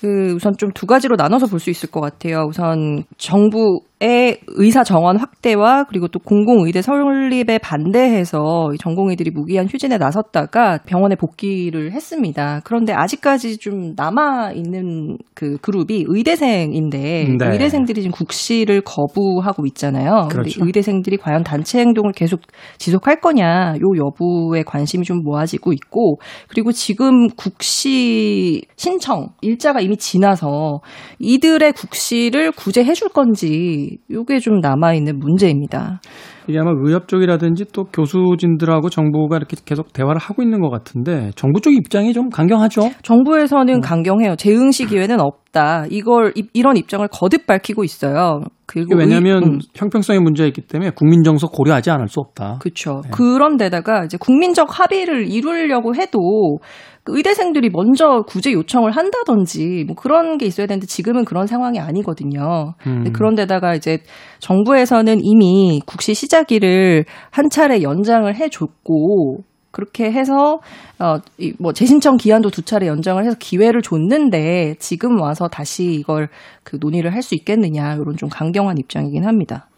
그 0.00 0.32
우선 0.34 0.54
좀 0.58 0.70
두 0.74 0.86
가지로 0.86 1.16
나눠서 1.16 1.46
볼 1.46 1.58
수 1.60 1.70
있을 1.70 1.90
것 1.90 2.00
같아요. 2.00 2.44
우선 2.48 3.04
정부 3.16 3.80
의 4.00 4.38
의사 4.46 4.84
정원 4.84 5.16
확대와 5.16 5.84
그리고 5.88 6.06
또 6.06 6.20
공공의대 6.20 6.82
설립에 6.82 7.58
반대해서 7.58 8.70
이 8.72 8.78
전공의들이 8.78 9.32
무기한 9.32 9.66
휴진에 9.66 9.98
나섰다가 9.98 10.78
병원에 10.86 11.16
복귀를 11.16 11.90
했습니다. 11.90 12.60
그런데 12.62 12.92
아직까지 12.92 13.58
좀 13.58 13.94
남아 13.96 14.52
있는 14.52 15.18
그 15.34 15.56
그룹이 15.62 16.04
의대생인데 16.06 16.98
네. 17.40 17.46
의대생들이 17.50 18.02
지금 18.02 18.12
국시를 18.12 18.82
거부하고 18.82 19.66
있잖아요. 19.66 20.28
근데 20.30 20.34
그렇죠. 20.34 20.64
의대생들이 20.64 21.16
과연 21.16 21.42
단체 21.42 21.80
행동을 21.80 22.12
계속 22.12 22.42
지속할 22.78 23.20
거냐 23.20 23.74
요 23.80 24.06
여부에 24.06 24.62
관심이 24.62 25.04
좀 25.04 25.24
모아지고 25.24 25.72
있고 25.72 26.20
그리고 26.46 26.70
지금 26.70 27.26
국시 27.30 28.62
신청 28.76 29.30
일자가 29.40 29.80
이미 29.80 29.96
지나서 29.96 30.82
이들의 31.18 31.72
국시를 31.72 32.52
구제해 32.52 32.94
줄 32.94 33.08
건지 33.08 33.87
요게 34.10 34.38
좀 34.40 34.60
남아 34.60 34.94
있는 34.94 35.18
문제입니다. 35.18 36.00
이게 36.46 36.58
아마 36.58 36.70
의협 36.82 37.08
쪽이라든지 37.08 37.66
또 37.72 37.84
교수진들하고 37.84 38.88
정부가 38.88 39.36
이렇게 39.36 39.56
계속 39.64 39.92
대화를 39.92 40.18
하고 40.20 40.42
있는 40.42 40.60
것 40.60 40.70
같은데 40.70 41.30
정부 41.36 41.60
쪽 41.60 41.72
입장이 41.74 42.12
좀 42.12 42.30
강경하죠. 42.30 42.90
정부에서는 43.02 43.80
강경해요. 43.80 44.36
재응 44.36 44.70
시 44.70 44.86
기회는 44.86 45.20
없다. 45.20 45.84
이걸 45.90 46.32
이- 46.36 46.48
이런 46.54 46.76
입장을 46.76 47.06
거듭 47.10 47.46
밝히고 47.46 47.84
있어요. 47.84 48.40
그리고 48.68 48.96
왜냐하면 48.96 49.42
의- 49.42 49.48
음. 49.48 49.58
형평성의 49.74 50.20
문제가 50.20 50.46
있기 50.46 50.60
때문에 50.60 50.90
국민 50.94 51.22
정서 51.24 51.48
고려하지 51.48 51.90
않을 51.90 52.06
수 52.08 52.20
없다. 52.20 52.58
그렇죠. 52.60 53.00
네. 53.02 53.10
그런데다가 53.12 54.04
이제 54.04 54.16
국민적 54.20 54.68
합의를 54.78 55.26
이루려고 55.28 55.94
해도 55.96 56.58
그 57.02 57.16
의대생들이 57.16 57.70
먼저 57.70 58.22
구제 58.28 58.52
요청을 58.52 58.90
한다든지 58.90 59.84
뭐 59.86 59.96
그런 59.96 60.36
게 60.36 60.44
있어야 60.44 60.66
되는데 60.66 60.86
지금은 60.86 61.24
그런 61.24 61.46
상황이 61.46 61.80
아니거든요. 61.80 62.74
음. 62.86 63.10
그런데다가 63.14 63.74
이제 63.74 64.00
정부에서는 64.40 65.18
이미 65.22 65.80
국시 65.86 66.12
시작일을 66.12 67.06
한 67.30 67.48
차례 67.50 67.82
연장을 67.82 68.32
해줬고 68.34 69.38
그렇게 69.78 70.10
해서 70.10 70.58
어뭐 70.98 71.72
재신청 71.72 72.16
기한도 72.16 72.50
두 72.50 72.62
차례 72.62 72.88
연장을 72.88 73.24
해서 73.24 73.36
기회를 73.38 73.80
줬는데 73.80 74.74
지금 74.80 75.20
와서 75.20 75.46
다시 75.46 75.84
이걸 75.84 76.28
그 76.64 76.78
논의를 76.80 77.14
할 77.14 77.22
수 77.22 77.36
있겠느냐 77.36 77.94
이런 77.94 78.16
좀 78.16 78.28
강경한 78.28 78.78
입장이긴 78.78 79.24
합니다. 79.24 79.68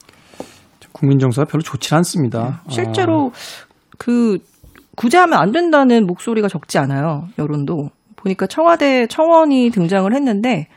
국민 0.93 1.19
정서가 1.19 1.47
별로 1.51 1.63
좋지 1.63 1.95
않습니다. 1.97 2.63
네. 2.67 2.75
실제로 2.75 3.33
그 3.99 4.39
구제하면 4.97 5.39
안 5.39 5.53
된다는 5.53 6.07
목소리가 6.07 6.49
적지 6.49 6.79
않아요. 6.79 7.29
여론도 7.39 7.91
보니까 8.17 8.47
청와대 8.47 9.07
청원이 9.07 9.71
등장을 9.71 10.11
했는데 10.15 10.69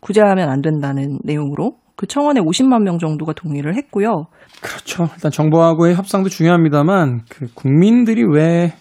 구제하면 0.00 0.48
안 0.48 0.60
된다는 0.60 1.20
내용으로 1.22 1.76
그 2.02 2.08
청원에 2.08 2.40
50만 2.40 2.82
명 2.82 2.98
정도가 2.98 3.32
동의를 3.32 3.76
했고요. 3.76 4.24
그렇죠. 4.60 5.04
일단 5.14 5.30
정부하고의 5.30 5.94
협상도 5.94 6.28
중요합니다만 6.28 7.20
그 7.28 7.46
국민들이 7.54 8.24
왜 8.28 8.72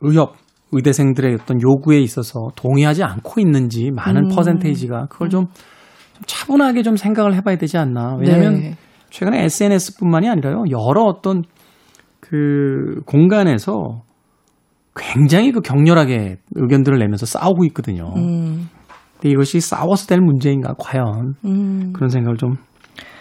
의협 0.00 0.34
의대생들의 0.72 1.38
어떤 1.40 1.62
요구에 1.62 2.00
있어서 2.00 2.48
동의하지 2.56 3.04
않고 3.04 3.40
있는지 3.40 3.92
많은 3.92 4.24
음. 4.24 4.28
퍼센테이지가 4.34 5.06
그걸 5.08 5.28
좀, 5.28 5.46
좀 6.14 6.22
차분하게 6.26 6.82
좀 6.82 6.96
생각을 6.96 7.36
해봐야 7.36 7.54
되지 7.58 7.78
않나. 7.78 8.16
왜냐하면 8.18 8.54
네. 8.54 8.74
최근에 9.10 9.44
SNS뿐만이 9.44 10.28
아니라요 10.28 10.64
여러 10.72 11.02
어떤 11.02 11.44
그 12.18 13.02
공간에서 13.06 14.02
굉장히 14.96 15.52
그 15.52 15.60
격렬하게 15.60 16.38
의견들을 16.56 16.98
내면서 16.98 17.24
싸우고 17.24 17.66
있거든요. 17.66 18.12
음, 18.16 18.68
근데 19.14 19.30
이것이 19.30 19.60
싸워서 19.60 20.06
될 20.06 20.20
문제인가 20.20 20.74
과연 20.78 21.34
음. 21.44 21.92
그런 21.94 22.08
생각을 22.08 22.36
좀 22.36 22.56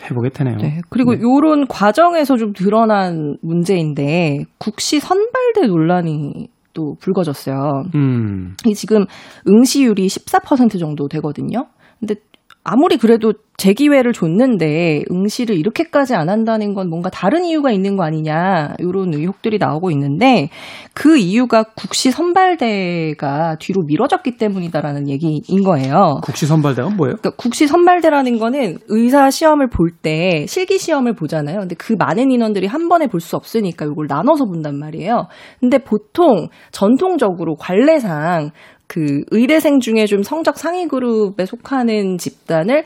해보게 0.10 0.30
되네요. 0.30 0.58
네. 0.58 0.82
그리고 0.90 1.14
요런 1.20 1.68
과정에서 1.68 2.38
좀 2.38 2.54
드러난 2.54 3.38
문제인데 3.42 4.44
국시 4.58 5.00
선발대 5.00 5.68
논란이 5.68 6.50
또 6.74 6.96
불거졌어요. 7.00 7.84
음, 7.96 8.56
이 8.66 8.74
지금 8.74 9.06
응시율이 9.48 10.08
14% 10.08 10.80
정도 10.80 11.08
되거든요. 11.08 11.68
근데 12.00 12.16
아무리 12.66 12.98
그래도 12.98 13.34
재기회를 13.58 14.14
줬는데 14.14 15.04
응시를 15.12 15.58
이렇게까지 15.58 16.16
안 16.16 16.30
한다는 16.30 16.74
건 16.74 16.90
뭔가 16.90 17.10
다른 17.10 17.46
이유가 17.46 17.72
있는 17.72 17.98
거 17.98 18.04
아니냐 18.04 18.74
이런 18.80 19.14
의혹들이 19.14 19.58
나오고 19.60 19.92
있는데 19.92 20.50
그 20.94 21.18
이유가 21.18 21.64
국시 21.64 22.10
선발대가 22.12 23.58
뒤로 23.60 23.84
미뤄졌기 23.86 24.38
때문이다라는 24.38 25.10
얘기인 25.10 25.64
거예요. 25.64 26.20
국시 26.24 26.46
선발대가 26.46 26.90
뭐예요? 26.92 27.18
그러니까 27.18 27.32
국시 27.38 27.68
선발대라는 27.68 28.40
거는 28.40 28.78
의사 28.88 29.30
시험을 29.30 29.68
볼 29.70 29.92
때 30.02 30.46
실기 30.48 30.80
시험을 30.80 31.14
보잖아요. 31.14 31.60
근데 31.60 31.76
그 31.76 31.94
많은 31.98 32.32
인원들이 32.32 32.66
한 32.68 32.90
번에 32.90 33.08
볼 33.08 33.22
수 33.22 33.36
없으니까 33.36 33.86
이걸 33.86 34.08
나눠서 34.10 34.46
본단 34.46 34.78
말이에요. 34.80 35.28
근데 35.60 35.78
보통 35.78 36.48
전통적으로 36.72 37.56
관례상 37.56 38.52
그 38.94 39.24
의대생 39.32 39.80
중에 39.80 40.06
좀 40.06 40.22
성적 40.22 40.56
상위 40.56 40.88
그룹에 40.88 41.48
속하는 41.48 42.20
집단을 42.20 42.86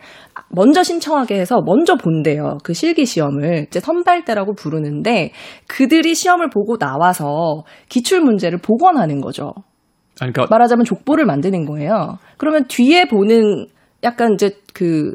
먼저 0.49 0.81
신청하게 0.81 1.37
해서 1.37 1.59
먼저 1.65 1.95
본대요. 1.97 2.59
그 2.63 2.73
실기 2.73 3.05
시험을 3.05 3.65
이제 3.67 3.81
선발대라고 3.81 4.53
부르는데 4.53 5.31
그들이 5.67 6.15
시험을 6.15 6.49
보고 6.49 6.77
나와서 6.77 7.65
기출 7.89 8.21
문제를 8.21 8.59
복원하는 8.59 9.19
거죠. 9.19 9.51
아니, 10.21 10.31
그러니까 10.31 10.45
말하자면 10.49 10.85
족보를 10.85 11.25
만드는 11.25 11.65
거예요. 11.65 12.19
그러면 12.37 12.67
뒤에 12.69 13.03
보는 13.09 13.65
약간 14.03 14.35
이제 14.35 14.51
그 14.73 15.13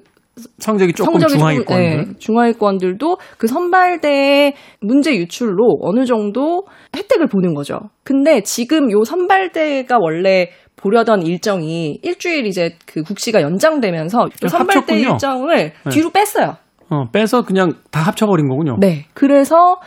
성적이 0.58 0.92
조금 0.92 1.14
성적이 1.14 1.38
중하위권. 1.38 1.64
조금, 1.64 1.80
네, 1.80 2.18
중하위권들도 2.18 3.16
그 3.38 3.46
선발대의 3.46 4.52
문제 4.82 5.16
유출로 5.16 5.78
어느 5.80 6.04
정도 6.04 6.66
혜택을 6.94 7.28
보는 7.28 7.54
거죠. 7.54 7.78
근데 8.04 8.42
지금 8.42 8.90
요 8.90 9.04
선발대가 9.04 9.96
원래 9.98 10.50
보려던 10.82 11.22
일정이 11.22 11.98
일주일 12.02 12.46
이제 12.46 12.76
그 12.86 13.02
국시가 13.02 13.40
연장되면서 13.40 14.18
요 14.44 14.48
선발대. 14.48 14.98
일정을 14.98 15.72
뒤로 15.90 16.10
뺐어요. 16.10 16.56
어, 16.90 17.08
빼서 17.10 17.42
그냥 17.42 17.74
다 17.90 18.00
합쳐버린 18.00 18.48
거군요. 18.48 18.76
네. 18.80 19.06
그래서 19.14 19.78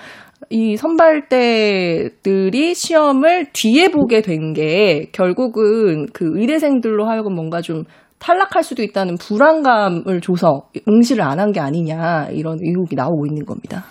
이 0.49 0.75
선발대들이 0.77 2.73
시험을 2.75 3.47
뒤에 3.53 3.89
보게 3.89 4.21
된 4.21 4.53
게 4.53 5.09
결국은 5.11 6.05
그 6.13 6.31
의대생들로 6.39 7.07
하여금 7.07 7.33
뭔가 7.35 7.61
좀 7.61 7.83
탈락할 8.19 8.63
수도 8.63 8.81
있다는 8.83 9.17
불안감을 9.17 10.21
줘서 10.21 10.69
응시를 10.87 11.23
안 11.23 11.39
한 11.39 11.51
게 11.51 11.59
아니냐 11.59 12.29
이런 12.31 12.57
의혹이 12.61 12.95
나오고 12.95 13.25
있는 13.27 13.45
겁니다. 13.45 13.83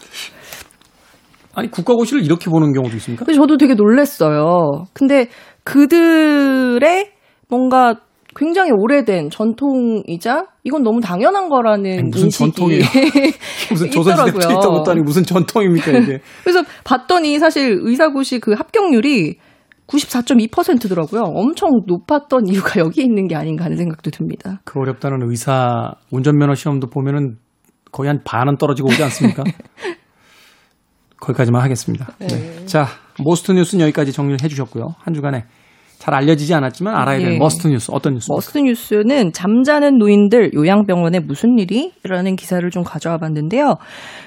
아니 1.55 1.71
국가고시를 1.71 2.25
이렇게 2.25 2.51
보는 2.51 2.73
경우도 2.73 2.97
있습니까? 2.97 3.25
저도 3.33 3.57
되게 3.59 3.75
놀랬어요. 3.75 4.85
근데 4.93 5.29
그들의 5.65 7.13
뭔가 7.49 8.01
굉장히 8.37 8.73
오래된 8.73 9.31
전통이자 9.31 10.47
이건 10.65 10.83
너무 10.83 11.01
당연한 11.01 11.49
거라는 11.49 12.11
무슨 12.11 12.27
인식이 12.27 12.53
전통이에요? 12.53 12.83
무슨. 13.71 13.89
있던 13.89 14.05
것도 14.05 14.91
아니고 14.91 15.05
무슨 15.05 15.23
전통입니까 15.23 15.93
이게? 15.93 16.21
그래서 16.43 16.63
봤더니 16.85 17.39
사실 17.39 17.79
의사고시 17.81 18.41
그 18.41 18.53
합격률이 18.53 19.37
94.2%더라고요. 19.87 21.23
엄청 21.35 21.71
높았던 21.87 22.49
이유가 22.49 22.81
여기 22.81 23.03
있는 23.03 23.29
게 23.29 23.37
아닌가 23.37 23.65
하는 23.65 23.77
생각도 23.77 24.11
듭니다. 24.11 24.61
그 24.65 24.81
어렵다는 24.81 25.19
의사 25.23 25.93
운전면허 26.11 26.55
시험도 26.55 26.89
보면은 26.89 27.37
거의 27.93 28.09
한 28.09 28.21
반은 28.25 28.57
떨어지고 28.57 28.89
오지 28.89 29.03
않습니까? 29.05 29.45
거기까지만 31.21 31.63
하겠습니다. 31.63 32.09
네. 32.19 32.67
자, 32.67 32.87
Most 33.23 33.53
뉴스는 33.53 33.85
여기까지 33.85 34.13
정리를 34.13 34.39
해주셨고요. 34.43 34.95
한 34.99 35.15
주간에 35.15 35.45
잘 35.97 36.13
알려지지 36.13 36.53
않았지만 36.53 36.95
알아야 36.95 37.19
될 37.19 37.33
예. 37.35 37.39
Must 37.39 37.67
뉴스 37.69 37.91
어떤 37.91 38.13
뉴스입니까? 38.15 38.35
Must 38.35 38.59
뉴스는 38.59 39.33
잠자는 39.33 39.97
노인들 39.97 40.53
요양병원에 40.53 41.21
무슨 41.21 41.57
일이? 41.59 41.93
라는 42.03 42.37
기사를 42.37 42.69
좀 42.71 42.83
가져와 42.83 43.17
봤는데요. 43.17 43.77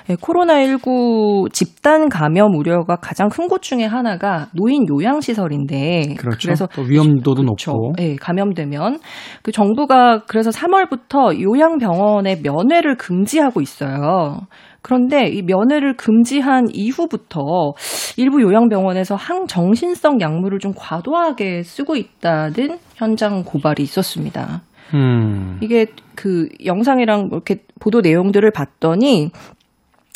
예, 0.10 0.16
코로나19 0.16 1.52
집단 1.54 2.10
감염 2.10 2.56
우려가 2.56 2.96
가장 2.96 3.30
큰 3.30 3.48
곳 3.48 3.62
중에 3.62 3.86
하나가 3.86 4.48
노인 4.54 4.88
요양 4.90 5.22
시설인데. 5.22 6.16
그렇죠. 6.18 6.48
그래서 6.48 6.68
또 6.74 6.82
위험도도 6.82 7.44
그렇죠. 7.44 7.72
높고. 7.72 7.94
예, 8.00 8.16
감염되면 8.16 9.00
그 9.44 9.52
정부가 9.52 10.24
그래서 10.28 10.50
3월부터 10.50 11.40
요양병원의 11.40 12.42
면회를 12.42 12.96
금지하고 12.98 13.62
있어요. 13.62 14.40
그런데 14.88 15.28
이 15.28 15.42
면회를 15.42 15.98
금지한 15.98 16.70
이후부터 16.72 17.74
일부 18.16 18.42
요양병원에서 18.42 19.16
항정신성 19.16 20.22
약물을 20.22 20.60
좀 20.60 20.72
과도하게 20.74 21.64
쓰고 21.64 21.98
있다는 21.98 22.78
현장 22.96 23.44
고발이 23.44 23.84
있었습니다. 23.84 24.62
음, 24.94 25.60
이게 25.62 25.88
그 26.16 26.48
영상이랑 26.64 27.28
뭐 27.28 27.40
이렇게 27.40 27.64
보도 27.82 28.00
내용들을 28.00 28.50
봤더니 28.52 29.32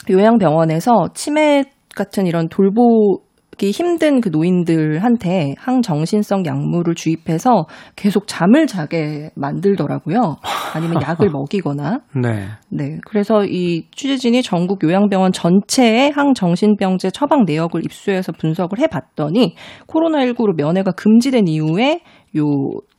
요양병원에서 0.09 1.09
치매 1.15 1.65
같은 1.93 2.25
이런 2.25 2.47
돌보 2.47 3.19
기 3.61 3.69
힘든 3.69 4.21
그 4.21 4.29
노인들한테 4.29 5.53
항정신성 5.59 6.47
약물을 6.47 6.95
주입해서 6.95 7.67
계속 7.95 8.25
잠을 8.25 8.65
자게 8.65 9.29
만들더라고요. 9.35 10.37
아니면 10.73 10.99
약을 10.99 11.29
먹이거나. 11.29 11.99
네. 12.15 12.47
네. 12.69 12.97
그래서 13.05 13.45
이 13.45 13.85
취재진이 13.91 14.41
전국 14.41 14.83
요양병원 14.83 15.31
전체의 15.31 16.09
항정신병제 16.09 17.11
처방 17.11 17.45
내역을 17.45 17.85
입수해서 17.85 18.31
분석을 18.31 18.79
해 18.79 18.87
봤더니 18.87 19.53
코로나19로 19.85 20.57
면회가 20.57 20.93
금지된 20.93 21.47
이후에 21.47 22.01
요 22.37 22.45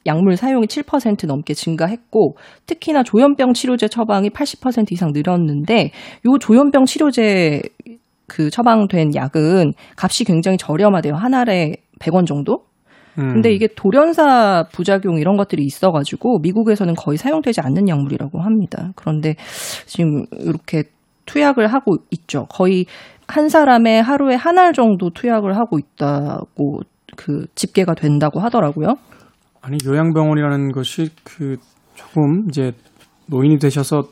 약물 0.07 0.37
사용이 0.37 0.67
7% 0.67 1.27
넘게 1.27 1.55
증가했고 1.55 2.37
특히나 2.67 3.03
조현병 3.03 3.53
치료제 3.55 3.89
처방이 3.89 4.31
80% 4.31 4.93
이상 4.93 5.11
늘었는데 5.13 5.91
요 6.27 6.39
조현병 6.39 6.85
치료제 6.85 7.63
그 8.33 8.49
처방된 8.49 9.15
약은 9.15 9.75
값이 10.03 10.25
굉장히 10.25 10.57
저렴하대요. 10.57 11.15
한 11.15 11.35
알에 11.35 11.75
100원 12.01 12.25
정도? 12.27 12.65
음. 13.19 13.35
근데 13.35 13.53
이게 13.53 13.69
돌연사 13.77 14.65
부작용 14.73 15.19
이런 15.19 15.37
것들이 15.37 15.63
있어가지고 15.65 16.39
미국에서는 16.39 16.95
거의 16.95 17.19
사용되지 17.19 17.61
않는 17.61 17.89
약물이라고 17.89 18.41
합니다. 18.41 18.93
그런데 18.97 19.35
지금 19.85 20.25
이렇게 20.41 20.85
투약을 21.27 21.67
하고 21.67 21.97
있죠. 22.11 22.47
거의 22.47 22.87
한 23.29 23.51
사람의 23.51 24.03
하루에 24.03 24.35
한 24.35 24.59
알 24.59 24.73
정도 24.73 25.11
투약을 25.11 25.55
하고 25.59 25.79
있다고 25.79 26.81
그 27.17 27.45
집계가 27.55 27.95
된다고 27.95 28.41
하더라고요. 28.41 28.95
아니 29.61 29.77
요양병원이라는 29.85 30.73
것이 30.73 31.11
그 31.23 31.57
조금 31.95 32.47
이제 32.49 32.73
노인이 33.27 33.59
되셔서 33.59 34.05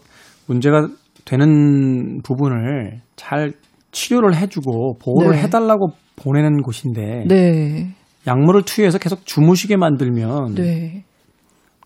문제가 0.46 0.88
되는 1.24 2.20
부분을 2.22 3.00
잘 3.16 3.52
치료를 3.92 4.36
해주고 4.36 4.98
보호를 5.02 5.32
네. 5.32 5.42
해달라고 5.42 5.88
보내는 6.16 6.62
곳인데 6.62 7.24
네, 7.28 7.88
약물을 8.26 8.62
투여해서 8.62 8.98
계속 8.98 9.24
주무시게 9.24 9.76
만들면 9.76 10.54
네. 10.54 11.04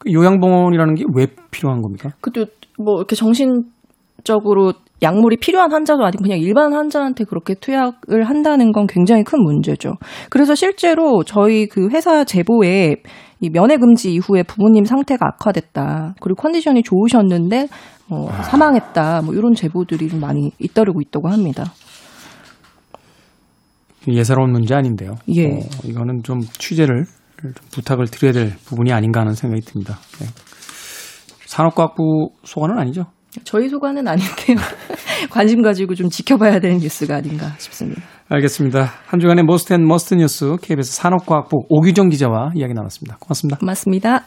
그 0.00 0.12
요양병원이라는 0.12 0.94
게 0.94 1.04
왜 1.14 1.26
필요한 1.50 1.80
겁니까? 1.80 2.10
그도 2.20 2.46
뭐 2.78 2.96
이렇게 2.98 3.14
정신적으로 3.16 4.72
약물이 5.02 5.36
필요한 5.36 5.70
환자도 5.72 6.04
아니고 6.04 6.22
그냥 6.22 6.38
일반 6.38 6.72
환자한테 6.72 7.24
그렇게 7.24 7.54
투약을 7.54 8.24
한다는 8.24 8.72
건 8.72 8.86
굉장히 8.86 9.22
큰 9.22 9.42
문제죠. 9.42 9.92
그래서 10.30 10.54
실제로 10.54 11.22
저희 11.24 11.66
그 11.66 11.88
회사 11.90 12.24
제보에 12.24 12.96
이 13.40 13.50
면회 13.50 13.76
금지 13.76 14.14
이후에 14.14 14.42
부모님 14.44 14.84
상태가 14.84 15.26
악화됐다. 15.34 16.14
그리고 16.20 16.40
컨디션이 16.40 16.82
좋으셨는데 16.82 17.68
어, 18.08 18.28
사망했다. 18.44 19.22
뭐 19.22 19.34
이런 19.34 19.54
제보들이 19.54 20.08
좀 20.08 20.20
많이 20.20 20.50
잇따르고 20.58 21.00
있다고 21.02 21.28
합니다. 21.28 21.64
예사로운 24.12 24.52
문제 24.52 24.74
아닌데요. 24.74 25.14
예. 25.34 25.46
어, 25.46 25.60
이거는 25.84 26.22
좀 26.22 26.40
취재를 26.40 27.04
좀 27.40 27.52
부탁을 27.72 28.06
드려야 28.06 28.32
될 28.32 28.56
부분이 28.64 28.92
아닌가 28.92 29.20
하는 29.20 29.34
생각이 29.34 29.62
듭니다. 29.62 29.98
네. 30.20 30.26
산업과학부 31.46 32.30
소관은 32.44 32.78
아니죠? 32.78 33.06
저희 33.44 33.68
소관은 33.68 34.06
아닌데요. 34.06 34.56
관심 35.30 35.62
가지고 35.62 35.94
좀 35.94 36.08
지켜봐야 36.08 36.60
되는 36.60 36.78
뉴스가 36.78 37.16
아닌가 37.16 37.54
싶습니다. 37.58 38.02
알겠습니다. 38.28 38.90
한 39.06 39.20
주간의 39.20 39.44
Most 39.44 39.74
and 39.74 39.86
Must 39.86 40.14
뉴스 40.14 40.56
KBS 40.62 40.94
산업과학부 40.94 41.66
오규정 41.68 42.08
기자와 42.08 42.52
이야기 42.54 42.74
나눴습니다. 42.74 43.16
고맙습니다. 43.18 43.58
고맙습니다. 43.58 44.24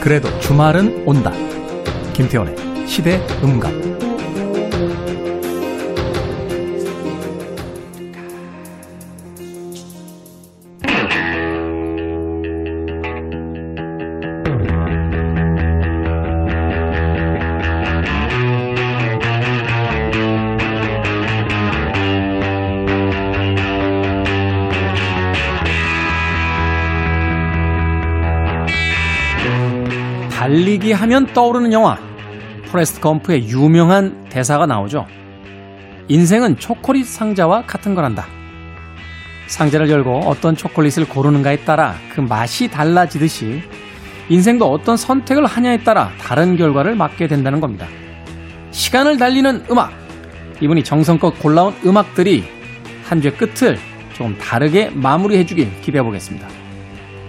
그래도 0.00 0.28
주말은 0.40 1.06
온다. 1.06 1.47
김태원의 2.18 2.88
시대 2.88 3.24
음감. 3.44 3.70
달리기 30.32 30.92
하면 30.92 31.26
떠오르는 31.26 31.72
영화. 31.72 32.07
포레스트 32.70 33.00
검프의 33.00 33.48
유명한 33.48 34.24
대사가 34.28 34.66
나오죠. 34.66 35.06
인생은 36.08 36.58
초콜릿 36.58 37.06
상자와 37.06 37.62
같은 37.66 37.94
거란다. 37.94 38.26
상자를 39.46 39.90
열고 39.90 40.20
어떤 40.26 40.56
초콜릿을 40.56 41.08
고르는가에 41.08 41.58
따라 41.64 41.94
그 42.14 42.20
맛이 42.20 42.68
달라지듯이 42.68 43.62
인생도 44.28 44.70
어떤 44.70 44.96
선택을 44.96 45.46
하냐에 45.46 45.82
따라 45.82 46.10
다른 46.20 46.56
결과를 46.56 46.94
맞게 46.94 47.28
된다는 47.28 47.60
겁니다. 47.60 47.86
시간을 48.70 49.16
달리는 49.16 49.64
음악. 49.70 49.92
이분이 50.60 50.84
정성껏 50.84 51.38
골라온 51.40 51.74
음악들이 51.86 52.44
한 53.04 53.22
주의 53.22 53.34
끝을 53.34 53.78
조금 54.12 54.36
다르게 54.36 54.90
마무리해 54.90 55.46
주길 55.46 55.80
기대해 55.80 56.02
보겠습니다. 56.02 56.46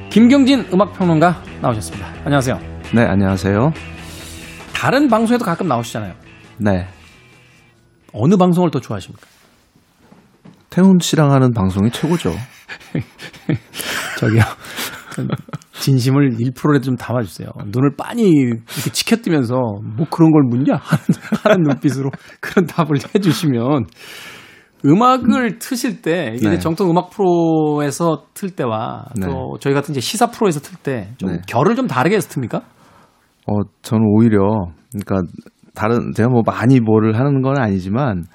김경진 0.10 0.66
음악평론가 0.74 1.44
나오셨습니다. 1.62 2.08
안녕하세요. 2.26 2.60
네, 2.94 3.04
안녕하세요. 3.04 3.99
다른 4.80 5.10
방송에도 5.10 5.44
가끔 5.44 5.68
나오시잖아요. 5.68 6.14
네. 6.60 6.88
어느 8.14 8.38
방송을 8.38 8.72
더 8.72 8.80
좋아하십니까? 8.80 9.28
태훈 10.70 11.00
씨랑 11.02 11.34
하는 11.34 11.52
방송이 11.52 11.92
최고죠. 11.92 12.32
저기요. 14.20 14.42
진심을 15.74 16.30
1%라도 16.38 16.80
좀 16.80 16.96
담아주세요. 16.96 17.50
눈을 17.66 17.98
빤히 17.98 18.30
이렇게 18.30 18.90
치켜뜨면서 18.94 19.54
뭐 19.54 20.08
그런 20.10 20.32
걸 20.32 20.44
묻냐? 20.44 20.76
하는, 20.76 21.04
하는 21.44 21.64
눈빛으로 21.64 22.10
그런 22.40 22.66
답을 22.66 23.00
해주시면 23.14 23.86
음악을 24.86 25.60
트실 25.60 26.02
때 26.02 26.36
이게 26.38 26.52
네. 26.52 26.58
정통 26.58 26.90
음악 26.90 27.10
프로에서 27.10 28.28
틀 28.34 28.52
때와 28.52 29.08
네. 29.18 29.28
또 29.28 29.58
저희 29.60 29.74
같은 29.74 29.92
이제 29.92 30.00
시사 30.00 30.28
프로에서 30.28 30.62
틀 30.62 30.78
때좀 30.78 31.32
네. 31.32 31.42
결을 31.48 31.76
좀 31.76 31.86
다르게 31.86 32.16
해서 32.16 32.30
틉니까? 32.30 32.64
어, 33.50 33.62
저는 33.82 34.06
오히려, 34.06 34.68
그러니까, 34.92 35.32
다른, 35.74 36.12
제가 36.14 36.30
뭐 36.30 36.44
많이 36.46 36.80
뭐를 36.80 37.18
하는 37.18 37.42
건 37.42 37.58
아니지만, 37.58 38.26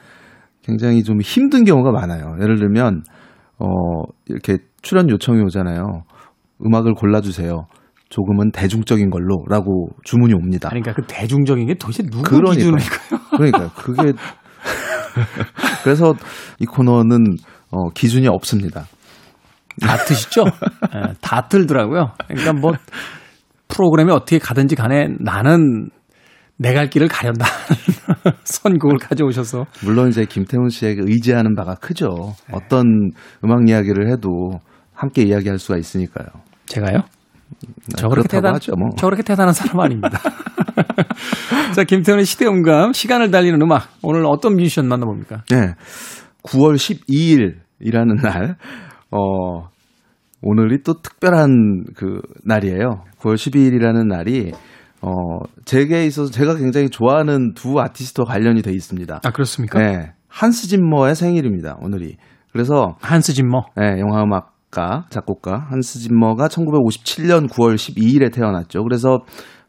굉장히 0.63 1.03
좀 1.05 1.21
힘든 1.21 1.65
경우가 1.65 1.93
많아요. 1.93 2.37
예를 2.41 2.59
들면, 2.59 3.03
어, 3.59 3.67
이렇게 4.27 4.59
출연 4.83 5.09
요청이 5.09 5.41
오잖아요. 5.43 6.03
음악을 6.65 6.95
골라주세요. 6.95 7.67
조금은 8.09 8.51
대중적인 8.51 9.11
걸로, 9.11 9.45
라고 9.49 9.89
주문이 10.05 10.35
옵니다. 10.35 10.69
그러니까 10.69 10.93
그 10.95 11.03
대중적인 11.07 11.67
게 11.67 11.75
도대체 11.75 12.03
누구 12.05 12.23
그러니까요. 12.23 12.77
기준일까요? 12.77 13.21
그러니까, 13.37 13.69
그게, 13.75 14.13
그래서 15.85 16.15
이 16.59 16.67
코너는, 16.67 17.37
어, 17.71 17.91
기준이 17.91 18.27
없습니다. 18.29 18.87
다 19.81 19.97
트시죠? 19.97 20.45
예, 20.95 21.15
다 21.21 21.47
틀더라고요. 21.49 22.13
그러니까 22.29 22.53
뭐 22.53 22.73
프로그램이 23.69 24.11
어떻게 24.13 24.39
가든지 24.39 24.77
간에 24.77 25.09
나는 25.21 25.91
내 26.57 26.73
갈 26.73 26.89
길을 26.89 27.09
가련다. 27.09 27.45
선곡을 28.45 28.99
가져오셔서 28.99 29.67
물론 29.85 30.09
이제 30.09 30.25
김태훈 30.25 30.69
씨에게 30.69 31.01
의지하는 31.05 31.55
바가 31.57 31.75
크죠. 31.77 32.35
네. 32.49 32.53
어떤 32.55 33.11
음악 33.45 33.69
이야기를 33.69 34.11
해도 34.13 34.61
함께 34.95 35.23
이야기할 35.23 35.59
수가 35.59 35.79
있으니까요. 35.79 36.27
제가요? 36.67 37.01
저 37.97 38.09
그렇게 38.09 38.29
대단, 38.29 38.55
하죠, 38.55 38.73
뭐. 38.77 38.91
저 38.97 39.07
그렇게 39.07 39.23
대단한 39.23 39.53
사람 39.53 39.81
아닙니다. 39.81 40.19
자, 41.75 41.85
김태훈의 41.85 42.25
시대음감, 42.25 42.93
시간을 42.93 43.31
달리는 43.31 43.61
음악. 43.61 43.89
오늘 44.03 44.25
어떤 44.27 44.55
뮤지션 44.55 44.89
만나봅니까? 44.89 45.43
네. 45.51 45.75
9월 46.45 46.77
12일이라는 46.77 48.23
날, 48.23 48.57
어, 49.11 49.69
오늘이 50.47 50.83
또 50.83 51.01
특별한 51.01 51.85
그 51.97 52.21
날이에요. 52.45 53.03
9월 53.19 53.35
12일이라는 53.35 54.07
날이, 54.07 54.53
어, 55.01 55.11
제게 55.65 56.05
있어서 56.05 56.31
제가 56.31 56.57
굉장히 56.57 56.91
좋아하는 56.91 57.55
두 57.55 57.81
아티스트와 57.81 58.27
관련이 58.27 58.61
돼 58.61 58.71
있습니다. 58.73 59.21
아, 59.25 59.31
그렇습니까? 59.31 59.79
네. 59.79 60.13
한스 60.29 60.69
짐머의 60.69 61.15
생일입니다, 61.15 61.79
오늘이. 61.81 62.17
그래서 62.53 62.97
한스 63.01 63.33
짐머. 63.33 63.63
네, 63.77 63.99
영화 64.01 64.23
음악가, 64.23 65.07
작곡가 65.09 65.67
한스 65.71 65.99
짐머가 66.01 66.49
1957년 66.49 67.49
9월 67.49 67.77
12일에 67.77 68.33
태어났죠. 68.33 68.83
그래서 68.83 69.21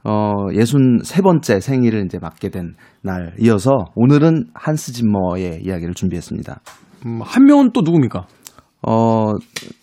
어 0.04 0.48
63번째 0.52 1.62
생일을 1.62 2.06
이제 2.06 2.20
맞게 2.22 2.50
된 2.50 2.76
날이어서 3.02 3.72
오늘은 3.96 4.50
한스 4.54 4.94
짐머의 4.94 5.62
이야기를 5.64 5.96
준비했습니다. 5.96 6.60
음, 7.08 7.22
한 7.24 7.46
명은 7.46 7.72
또 7.74 7.82
누굽니까? 7.82 8.28
어 8.88 9.32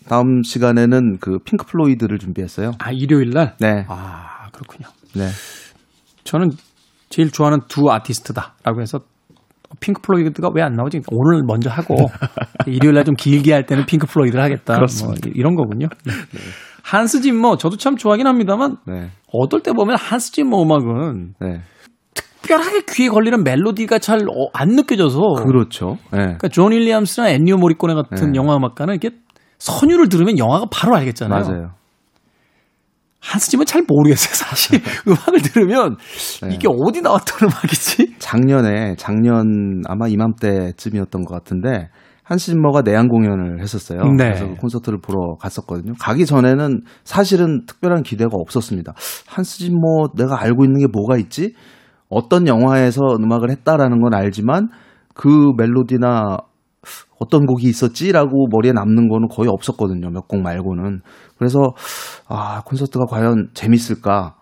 다음 0.07 0.43
시간에는 0.43 1.17
그 1.19 1.39
핑크 1.45 1.65
플로이드를 1.65 2.19
준비했어요. 2.19 2.71
아, 2.79 2.91
일요일 2.91 3.31
날? 3.31 3.55
네. 3.59 3.85
아, 3.89 4.47
그렇군요. 4.53 4.87
네. 5.15 5.27
저는 6.23 6.51
제일 7.09 7.31
좋아하는 7.31 7.59
두 7.67 7.91
아티스트다라고 7.91 8.81
해서 8.81 8.99
핑크 9.79 10.01
플로이드가 10.01 10.49
왜 10.53 10.61
안 10.63 10.73
나오지? 10.75 11.01
오늘 11.11 11.41
먼저 11.45 11.69
하고 11.69 11.95
일요일 12.67 12.95
날 12.95 13.03
좀 13.03 13.15
길게 13.15 13.51
할 13.51 13.65
때는 13.65 13.85
핑크 13.85 14.07
플로이드를 14.07 14.41
하겠다. 14.43 14.75
그렇습니다. 14.75 15.27
뭐 15.27 15.33
이런 15.35 15.55
거군요. 15.55 15.87
한스 16.83 17.21
짐머 17.21 17.57
저도 17.57 17.77
참 17.77 17.95
좋아하긴 17.97 18.27
합니다만 18.27 18.77
네. 18.87 19.09
어떨 19.31 19.61
때 19.61 19.71
보면 19.73 19.97
한스 19.97 20.31
짐머 20.31 20.61
음악은 20.61 21.33
네. 21.41 21.61
특별하게 22.43 22.81
귀에 22.91 23.09
걸리는 23.09 23.43
멜로디가 23.43 23.99
잘 23.99 24.19
안 24.53 24.69
느껴져서 24.69 25.19
그렇죠. 25.45 25.97
네. 26.11 26.19
그러니까 26.19 26.47
존 26.49 26.71
윌리엄스나 26.71 27.29
엔니오 27.29 27.57
모리코네 27.57 27.93
같은 27.93 28.31
네. 28.31 28.37
영화 28.37 28.55
음악가는 28.55 28.93
이렇게 28.93 29.15
선율을 29.57 30.09
들으면 30.09 30.37
영화가 30.37 30.67
바로 30.71 30.95
알겠잖아요. 30.95 31.43
맞아요. 31.43 31.71
한스 33.19 33.51
짐머는 33.51 33.65
잘 33.65 33.83
모르겠어요. 33.87 34.33
사실 34.33 34.81
음악을 35.07 35.41
들으면 35.41 35.97
네. 36.41 36.49
이게 36.53 36.67
어디 36.69 37.01
나왔던 37.01 37.49
음악이지? 37.49 38.15
작년에 38.19 38.95
작년 38.97 39.81
아마 39.87 40.07
이맘때쯤이었던 40.07 41.23
것 41.23 41.33
같은데 41.33 41.89
한스 42.23 42.51
짐머가 42.51 42.81
내한 42.81 43.07
공연을 43.09 43.61
했었어요. 43.61 44.01
네. 44.17 44.25
그래서 44.25 44.47
그 44.47 44.55
콘서트를 44.55 44.99
보러 45.01 45.35
갔었거든요. 45.39 45.93
가기 45.99 46.25
전에는 46.25 46.81
사실은 47.03 47.65
특별한 47.65 48.03
기대가 48.03 48.31
없었습니다. 48.33 48.93
한스 49.27 49.57
짐머 49.59 50.13
내가 50.15 50.41
알고 50.41 50.63
있는 50.63 50.79
게 50.79 50.87
뭐가 50.87 51.17
있지? 51.17 51.53
어떤 52.13 52.47
영화에서 52.47 53.01
음악을 53.19 53.49
했다라는 53.51 54.01
건 54.01 54.13
알지만 54.13 54.69
그 55.13 55.51
멜로디나 55.57 56.37
어떤 57.19 57.45
곡이 57.45 57.67
있었지라고 57.67 58.47
머리에 58.51 58.71
남는 58.73 59.07
거는 59.07 59.27
거의 59.29 59.49
없었거든요. 59.49 60.09
몇 60.09 60.27
곡 60.27 60.41
말고는. 60.41 61.01
그래서 61.37 61.59
아, 62.27 62.61
콘서트가 62.65 63.05
과연 63.09 63.49
재밌을까? 63.53 64.35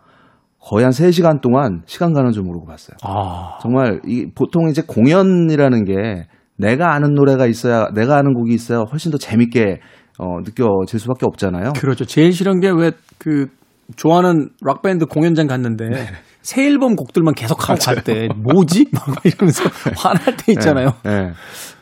거의 0.60 0.84
한 0.84 0.92
3시간 0.92 1.42
동안 1.42 1.82
시간 1.86 2.14
가는 2.14 2.32
줄 2.32 2.44
모르고 2.44 2.66
봤어요. 2.68 2.96
아, 3.04 3.58
정말 3.62 4.00
이 4.06 4.28
보통 4.36 4.70
이제 4.70 4.82
공연이라는 4.88 5.86
게 5.86 6.28
내가 6.58 6.94
아는 6.94 7.14
노래가 7.16 7.48
있어야 7.48 7.88
내가 7.94 8.18
아는 8.18 8.34
곡이 8.34 8.54
있어야 8.54 8.80
훨씬 8.92 9.12
더 9.12 9.18
재밌게 9.18 9.80
어, 10.20 10.40
느껴질 10.44 11.00
수밖에 11.00 11.26
없잖아요. 11.26 11.74
그렇죠. 11.80 12.06
제일 12.06 12.32
싫은 12.34 12.60
게 12.60 12.70
왜 12.70 12.92
그 13.18 13.48
좋아하는 13.96 14.50
락 14.64 14.82
밴드 14.82 15.06
공연장 15.06 15.46
갔는데 15.48 15.90
네. 15.90 16.06
새 16.42 16.66
앨범 16.66 16.96
곡들만 16.96 17.36
계속 17.36 17.70
하고 17.70 17.80
갈때 17.80 18.30
뭐지? 18.36 18.88
막 18.94 19.24
이러면서 19.24 19.64
화날 19.96 20.36
때 20.38 20.52
있잖아요. 20.54 20.90
네, 21.04 21.22
네. 21.22 21.32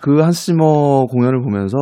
그 0.02 0.19
한스 0.19 0.45
지머 0.48 1.06
공연을 1.06 1.41
보면서 1.41 1.78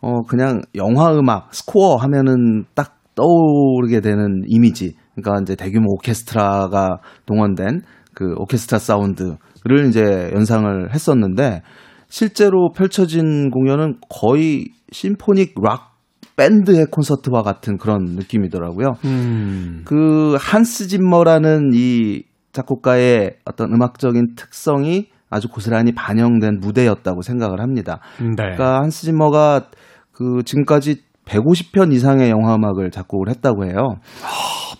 어 0.00 0.22
그냥 0.22 0.60
영화 0.74 1.12
음악 1.12 1.52
스코어 1.54 1.96
하면은 1.96 2.64
딱 2.74 2.96
떠오르게 3.14 4.00
되는 4.00 4.42
이미지. 4.46 4.94
그러니까 5.14 5.40
이제 5.42 5.56
대규모 5.56 5.94
오케스트라가 5.94 6.98
동원된 7.26 7.82
그 8.14 8.34
오케스트라 8.36 8.78
사운드를 8.78 9.88
이제 9.88 10.30
연상을 10.34 10.92
했었는데 10.92 11.62
실제로 12.08 12.70
펼쳐진 12.72 13.50
공연은 13.50 13.98
거의 14.08 14.66
심포닉 14.92 15.54
락 15.62 15.93
밴드의 16.36 16.86
콘서트와 16.90 17.42
같은 17.42 17.78
그런 17.78 18.04
느낌이더라고요. 18.16 18.94
음. 19.04 19.82
그 19.84 20.36
한스 20.38 20.88
짐머라는 20.88 21.70
이 21.74 22.24
작곡가의 22.52 23.36
어떤 23.44 23.72
음악적인 23.72 24.34
특성이 24.36 25.08
아주 25.30 25.48
고스란히 25.48 25.92
반영된 25.92 26.60
무대였다고 26.60 27.22
생각을 27.22 27.60
합니다. 27.60 28.00
네. 28.20 28.34
그러니까 28.36 28.80
한스 28.80 29.06
짐머가 29.06 29.68
그 30.12 30.42
지금까지 30.44 31.02
150편 31.24 31.92
이상의 31.92 32.30
영화 32.30 32.54
음악을 32.54 32.90
작곡을 32.90 33.28
했다고 33.30 33.64
해요. 33.64 33.96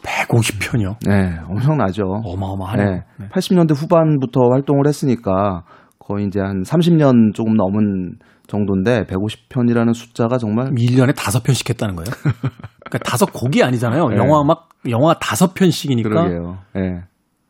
150편이요. 0.02 0.96
네, 1.06 1.38
엄청나죠. 1.48 2.02
어마어마하네요. 2.24 2.90
네, 3.18 3.28
80년대 3.30 3.74
후반부터 3.74 4.40
활동을 4.50 4.86
했으니까 4.86 5.64
거의 5.98 6.26
이제 6.26 6.40
한 6.40 6.62
30년 6.62 7.34
조금 7.34 7.54
넘은 7.54 8.18
정도인데 8.46 9.04
150편이라는 9.04 9.94
숫자가 9.94 10.38
정말 10.38 10.70
1년에 10.72 11.14
다섯 11.16 11.42
편씩 11.42 11.70
했다는 11.70 11.96
거예요? 11.96 12.06
그러니까 12.84 12.98
다섯 13.04 13.32
곡이 13.32 13.62
아니잖아요. 13.62 14.08
네. 14.08 14.16
영화 14.16 14.40
음악, 14.42 14.68
영화 14.88 15.14
다섯 15.14 15.54
편씩이니까 15.54 16.08
그러게요. 16.08 16.58
예. 16.76 17.02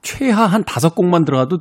최하 0.03 0.47
한 0.47 0.63
다섯 0.65 0.95
곡만 0.95 1.25
들어가도 1.25 1.59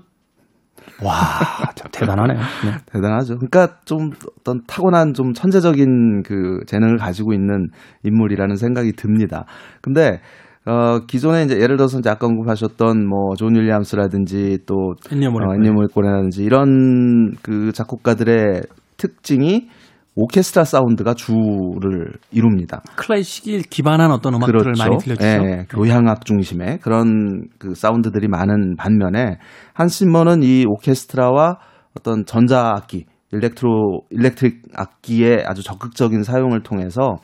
와, 1.04 1.14
참 1.76 1.90
대단하네요. 1.92 2.38
네. 2.38 2.72
대단하죠. 2.92 3.38
그러니까 3.38 3.80
좀 3.86 4.12
어떤 4.40 4.62
타고난 4.68 5.14
좀 5.14 5.34
천재적인 5.34 6.24
그 6.24 6.60
재능을 6.68 6.98
가지고 6.98 7.34
있는 7.34 7.70
인물이라는 8.04 8.56
생각이 8.56 8.94
듭니다. 8.94 9.46
근데 9.82 10.20
어 10.66 11.00
기존에 11.08 11.44
이제 11.44 11.60
예를 11.60 11.76
들어서 11.76 12.00
이제 12.00 12.10
아까 12.10 12.28
언급하셨던 12.28 13.06
뭐 13.08 13.36
존 13.36 13.56
윌리엄스라든지 13.56 14.60
또 14.66 14.94
엔니오 15.12 15.32
모리코네. 15.32 16.10
어, 16.10 16.30
이런 16.40 17.34
그 17.42 17.72
작곡가들의 17.74 18.62
특징이 19.04 19.68
오케스트라 20.16 20.64
사운드가 20.64 21.16
주를 21.16 22.14
이룹니다. 22.32 22.84
클래식이 22.96 23.64
기반한 23.64 24.12
어떤 24.12 24.36
음악들을 24.36 24.74
많이 24.78 24.98
들려주죠. 24.98 25.28
예, 25.28 25.66
교향악 25.70 26.26
중심의 26.26 26.80
그런 26.80 27.48
그 27.58 27.74
사운드들이 27.74 28.28
많은 28.28 28.76
반면에 28.78 29.40
한스 29.74 30.00
짐머는 30.00 30.44
이 30.44 30.66
오케스트라와 30.68 31.58
어떤 31.98 32.26
전자악기, 32.26 33.06
electro 33.32 34.04
electric 34.12 34.62
악기의 34.76 35.46
아주 35.48 35.64
적극적인 35.64 36.24
사용을 36.24 36.62
통해서 36.62 37.16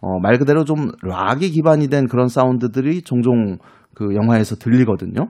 어, 0.00 0.18
말 0.20 0.36
그대로 0.38 0.64
좀 0.64 0.90
락이 1.02 1.50
기반이 1.50 1.88
된 1.88 2.08
그런 2.08 2.26
사운드들이 2.26 3.02
종종 3.02 3.58
그 3.94 4.16
영화에서 4.16 4.56
들리거든요. 4.56 5.28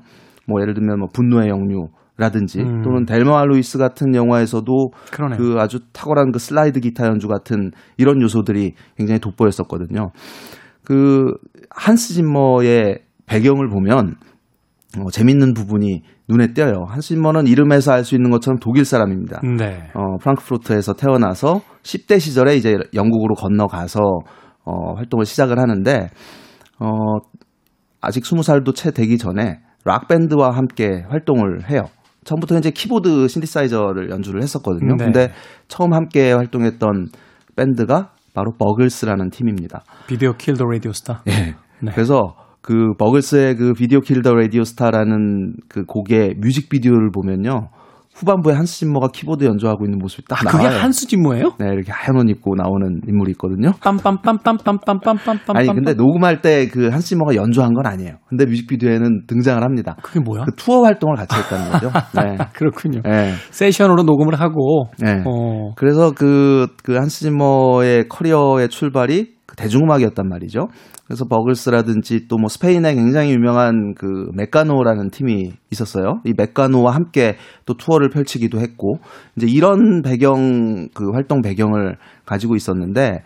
뭐 0.49 0.63
예를 0.63 0.73
들면 0.73 0.99
뭐 0.99 1.09
분노의 1.13 1.49
역류 1.51 1.89
라든지 2.23 2.61
음. 2.61 2.83
또는 2.83 3.05
델마와 3.05 3.45
루이스 3.47 3.79
같은 3.79 4.15
영화에서도 4.15 4.91
그러네요. 5.11 5.39
그 5.39 5.57
아주 5.59 5.81
탁월한 5.93 6.31
그 6.31 6.39
슬라이드 6.39 6.79
기타 6.79 7.07
연주 7.07 7.27
같은 7.27 7.73
이런 7.97 8.23
요소들이 8.23 8.75
굉장히 8.97 9.19
돋보였었거든요. 9.19 10.13
그 10.85 11.35
한스 11.71 12.15
짐머의 12.15 13.01
배경을 13.27 13.69
보면 13.71 14.15
어, 15.01 15.11
재밌는 15.11 15.55
부분이 15.55 16.03
눈에 16.29 16.53
띄어요. 16.53 16.85
한스 16.87 17.09
짐머는 17.09 17.49
이름에서 17.49 17.93
알 17.93 18.05
수 18.05 18.15
있는 18.15 18.31
것처럼 18.31 18.61
독일 18.61 18.85
사람입니다. 18.85 19.41
네. 19.59 19.91
어, 19.95 20.17
프랑크푸르트에서 20.21 20.93
태어나서 20.93 21.61
10대 21.83 22.21
시절에 22.21 22.55
이제 22.55 22.77
영국으로 22.95 23.35
건너가서 23.35 23.99
어, 24.65 24.95
활동을 24.95 25.25
시작을 25.25 25.59
하는데 25.59 26.09
어, 26.79 26.89
아직 28.01 28.23
20살도 28.23 28.77
채 28.77 28.93
되기 28.93 29.19
전에 29.19 29.59
락 29.85 30.07
밴드와 30.07 30.53
함께 30.53 31.03
활동을 31.09 31.69
해요. 31.69 31.83
처음부터 32.25 32.57
이제 32.59 32.71
키보드 32.71 33.29
신디사이저를 33.29 34.11
연주를 34.11 34.43
했었거든요. 34.43 34.97
네. 34.97 35.05
근데 35.05 35.33
처음 35.69 35.93
함께 35.93 36.33
활동했던 36.33 37.09
밴드가 37.57 38.11
바로 38.35 38.53
버글스라는 38.59 39.31
팀입니다. 39.31 39.83
Video 40.07 40.33
Kill 40.35 40.55
the 40.57 40.65
Radio 40.65 40.93
Star. 40.93 41.23
예. 41.29 41.55
네. 41.81 41.93
그래서 41.93 42.35
그 42.61 42.95
버글스의 42.99 43.57
그 43.57 43.73
Video 43.73 44.01
Kill 44.01 44.23
the 44.23 44.35
Radio 44.35 44.63
Star라는 44.65 45.55
그 45.69 45.85
곡의 45.85 46.37
뮤직비디오를 46.41 47.11
보면요. 47.11 47.69
후반부에 48.15 48.55
한스 48.55 48.81
짐머가 48.81 49.09
키보드 49.13 49.45
연주하고 49.45 49.85
있는 49.85 49.99
모습이 49.99 50.25
딱 50.29 50.43
아, 50.47 50.51
그게 50.51 50.65
나와요. 50.65 50.81
한스 50.81 51.07
짐머예요? 51.07 51.55
네, 51.59 51.67
이렇게 51.73 51.91
하얀 51.93 52.17
옷 52.17 52.29
입고 52.29 52.55
나오는 52.57 53.01
인물이 53.09 53.33
있거든요. 53.33 53.73
빰빰빰빰빰빰빰빰빰. 53.81 55.57
아니 55.57 55.69
근데 55.69 55.95
녹음할 55.95 56.41
때 56.43 56.63
그 56.73 56.89
한스 56.89 57.09
짐머가 57.09 57.35
연주한 57.35 57.75
건 57.75 57.87
아니에요. 57.87 58.17
근데 58.29 58.47
뮤직비디오에는 58.47 59.27
등장을 59.27 59.63
합니다. 59.63 59.97
그게 60.03 60.21
뭐야? 60.21 60.45
그 60.45 60.53
투어 60.57 60.85
활동을 60.85 61.17
같이 61.17 61.37
했다는 61.37 61.71
거죠. 61.73 61.91
네. 62.17 62.39
그렇군요. 62.55 63.03
네. 63.05 63.33
세션으로 63.51 64.03
녹음을 64.05 64.41
하고 64.41 64.87
네. 64.99 65.23
어, 65.27 65.73
그래서 65.77 66.13
그, 66.13 66.67
그 66.83 66.95
한스 66.95 67.21
짐머의 67.21 68.09
커리어의 68.09 68.69
출발이 68.69 69.35
그 69.42 69.42
대중음악이었단 69.57 70.29
말이죠. 70.29 70.69
그래서 71.07 71.25
버글스라든지 71.27 72.27
또 72.29 72.37
뭐 72.37 72.49
스페인에 72.49 72.95
굉장히 72.95 73.33
유명한 73.33 73.95
그 73.95 74.31
메카노라는 74.35 75.11
팀이 75.11 75.53
있었어요. 75.71 76.21
이 76.25 76.33
메카노와 76.37 76.95
함께 76.95 77.37
또 77.67 77.75
투어를 77.75 78.09
펼치기도 78.11 78.61
했고, 78.61 78.97
이제 79.37 79.47
이런 79.47 80.03
배경, 80.03 80.89
그 80.95 81.11
활동 81.13 81.43
배경을 81.43 81.97
가지고 82.25 82.57
있었는데, 82.57 83.23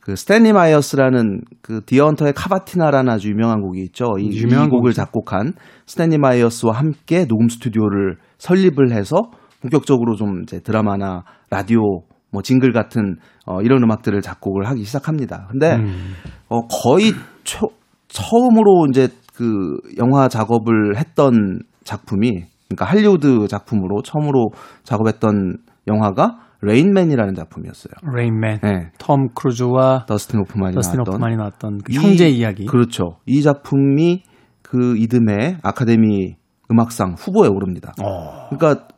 그 0.00 0.14
스탠리 0.14 0.52
마이어스라는 0.52 1.40
그 1.62 1.80
디어 1.84 1.99
헌터의 1.99 2.32
카바티나라는 2.32 3.12
아주 3.12 3.28
유명한 3.28 3.60
곡이 3.60 3.80
있죠. 3.86 4.18
이, 4.20 4.26
이 4.26 4.40
유명한 4.40 4.68
곡을 4.68 4.92
곡이죠. 4.92 5.02
작곡한 5.02 5.52
스탠리 5.84 6.16
마이어스와 6.16 6.74
함께 6.74 7.26
녹음 7.26 7.48
스튜디오를 7.48 8.16
설립을 8.38 8.92
해서 8.92 9.16
본격적으로 9.62 10.14
좀 10.14 10.42
이제 10.42 10.60
드라마나 10.60 11.24
라디오 11.50 12.02
뭐 12.32 12.42
jingle 12.42 12.72
같은 12.72 13.16
어 13.46 13.60
이런 13.62 13.82
음악들을 13.82 14.20
작곡을 14.20 14.66
하기 14.68 14.84
시작합니다. 14.84 15.46
근데 15.50 15.76
음. 15.76 16.12
어 16.48 16.60
거의 16.66 17.12
초, 17.44 17.68
처음으로 18.08 18.86
이제 18.90 19.08
그 19.34 19.76
영화 19.98 20.28
작업을 20.28 20.96
했던 20.96 21.60
작품이 21.84 22.30
그러니까 22.68 22.84
할리우드 22.84 23.46
작품으로 23.48 24.02
처음으로 24.02 24.50
작업했던 24.82 25.58
영화가 25.86 26.38
레인맨이라는 26.62 27.34
작품이었어요. 27.34 27.92
레인맨, 28.14 28.60
네. 28.62 28.90
톰 28.98 29.28
크루즈와 29.34 30.06
더스틴 30.08 30.40
호프만이 30.40 30.74
더스틴 30.74 30.96
나왔던 30.96 31.14
호프만이 31.14 31.36
나왔던 31.36 31.78
그 31.84 31.92
이- 31.92 31.96
형제 31.96 32.28
이야기. 32.28 32.64
그렇죠. 32.66 33.18
이 33.26 33.42
작품이 33.42 34.22
그 34.62 34.96
이듬해 34.96 35.58
아카데미 35.62 36.34
음악상 36.72 37.14
후보에 37.18 37.48
오릅니다. 37.48 37.92
어, 38.02 38.48
그러니까 38.48 38.88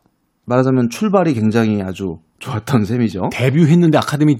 말하자면 0.48 0.88
출발이 0.90 1.34
굉장히 1.34 1.82
아주 1.82 2.16
좋았던 2.38 2.84
셈이죠. 2.84 3.28
데뷔했는데 3.32 3.98
아카데미 3.98 4.38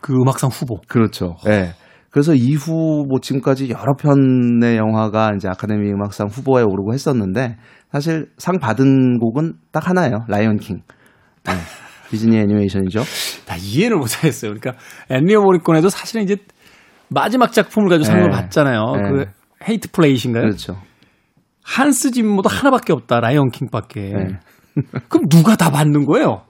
그 0.00 0.12
음악상 0.14 0.50
후보. 0.50 0.80
그렇죠. 0.88 1.36
예. 1.46 1.74
그래서 2.10 2.34
이후 2.34 3.04
뭐 3.08 3.20
지금까지 3.20 3.70
여러 3.70 3.94
편의 3.94 4.76
영화가 4.76 5.32
이제 5.36 5.48
아카데미 5.48 5.90
음악상 5.90 6.28
후보에 6.28 6.62
오르고 6.62 6.92
했었는데 6.92 7.56
사실 7.92 8.26
상 8.36 8.58
받은 8.58 9.18
곡은 9.18 9.54
딱 9.72 9.88
하나예요. 9.88 10.24
라이언 10.28 10.58
킹. 10.58 10.82
네. 11.44 11.52
디즈니 12.10 12.38
애니메이션이죠. 12.38 13.00
나 13.46 13.56
이해를 13.56 13.96
못하겠어요. 13.96 14.52
그러니까 14.52 14.82
엔니오 15.10 15.42
모리코네도 15.42 15.88
사실은 15.88 16.24
이제 16.24 16.36
마지막 17.08 17.52
작품을 17.52 17.88
가지고 17.88 18.04
상을 18.04 18.22
네. 18.22 18.30
받잖아요. 18.30 18.84
네. 18.96 19.02
그 19.10 19.24
헤이트풀 19.68 19.92
에잇인가요? 19.92 20.42
그렇죠. 20.42 20.76
한스 21.62 22.10
짐머도 22.10 22.48
하나밖에 22.48 22.92
없다. 22.92 23.20
라이언 23.20 23.50
킹밖에. 23.50 24.00
네. 24.00 24.40
그럼 25.08 25.28
누가 25.28 25.56
다 25.56 25.70
받는 25.70 26.04
거예요? 26.06 26.42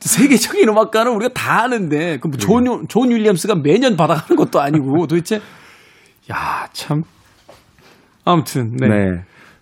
세계적인 0.00 0.68
음악가는 0.68 1.12
우리가 1.12 1.32
다 1.34 1.62
아는데 1.64 2.18
그럼 2.18 2.36
존, 2.38 2.64
네. 2.64 2.70
존 2.88 3.10
윌리엄스가 3.10 3.56
매년 3.56 3.96
받아가는 3.96 4.36
것도 4.36 4.60
아니고 4.60 5.06
도대체 5.06 5.40
야 6.30 6.68
참 6.72 7.02
아무튼 8.24 8.76
네. 8.76 8.88
네. 8.88 8.94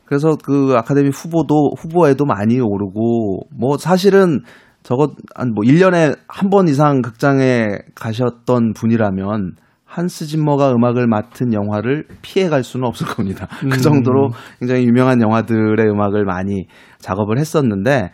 그래서 0.04 0.36
그 0.42 0.74
아카데미 0.76 1.10
후보도 1.10 1.72
후보에도 1.78 2.24
많이 2.26 2.60
오르고 2.60 3.48
뭐 3.58 3.76
사실은 3.78 4.40
저거 4.82 5.12
한뭐 5.34 5.62
1년에 5.64 6.18
한 6.28 6.50
번 6.50 6.68
이상 6.68 7.00
극장에 7.00 7.68
가셨던 7.94 8.74
분이라면 8.74 9.52
한스 9.96 10.26
짐머가 10.26 10.72
음악을 10.72 11.06
맡은 11.06 11.52
영화를 11.52 12.04
피해 12.22 12.48
갈 12.48 12.64
수는 12.64 12.86
없을 12.86 13.06
겁니다. 13.06 13.46
음. 13.64 13.68
그 13.70 13.80
정도로 13.80 14.30
굉장히 14.58 14.84
유명한 14.86 15.20
영화들의 15.20 15.76
음악을 15.88 16.24
많이 16.24 16.66
작업을 16.98 17.38
했었는데 17.38 18.10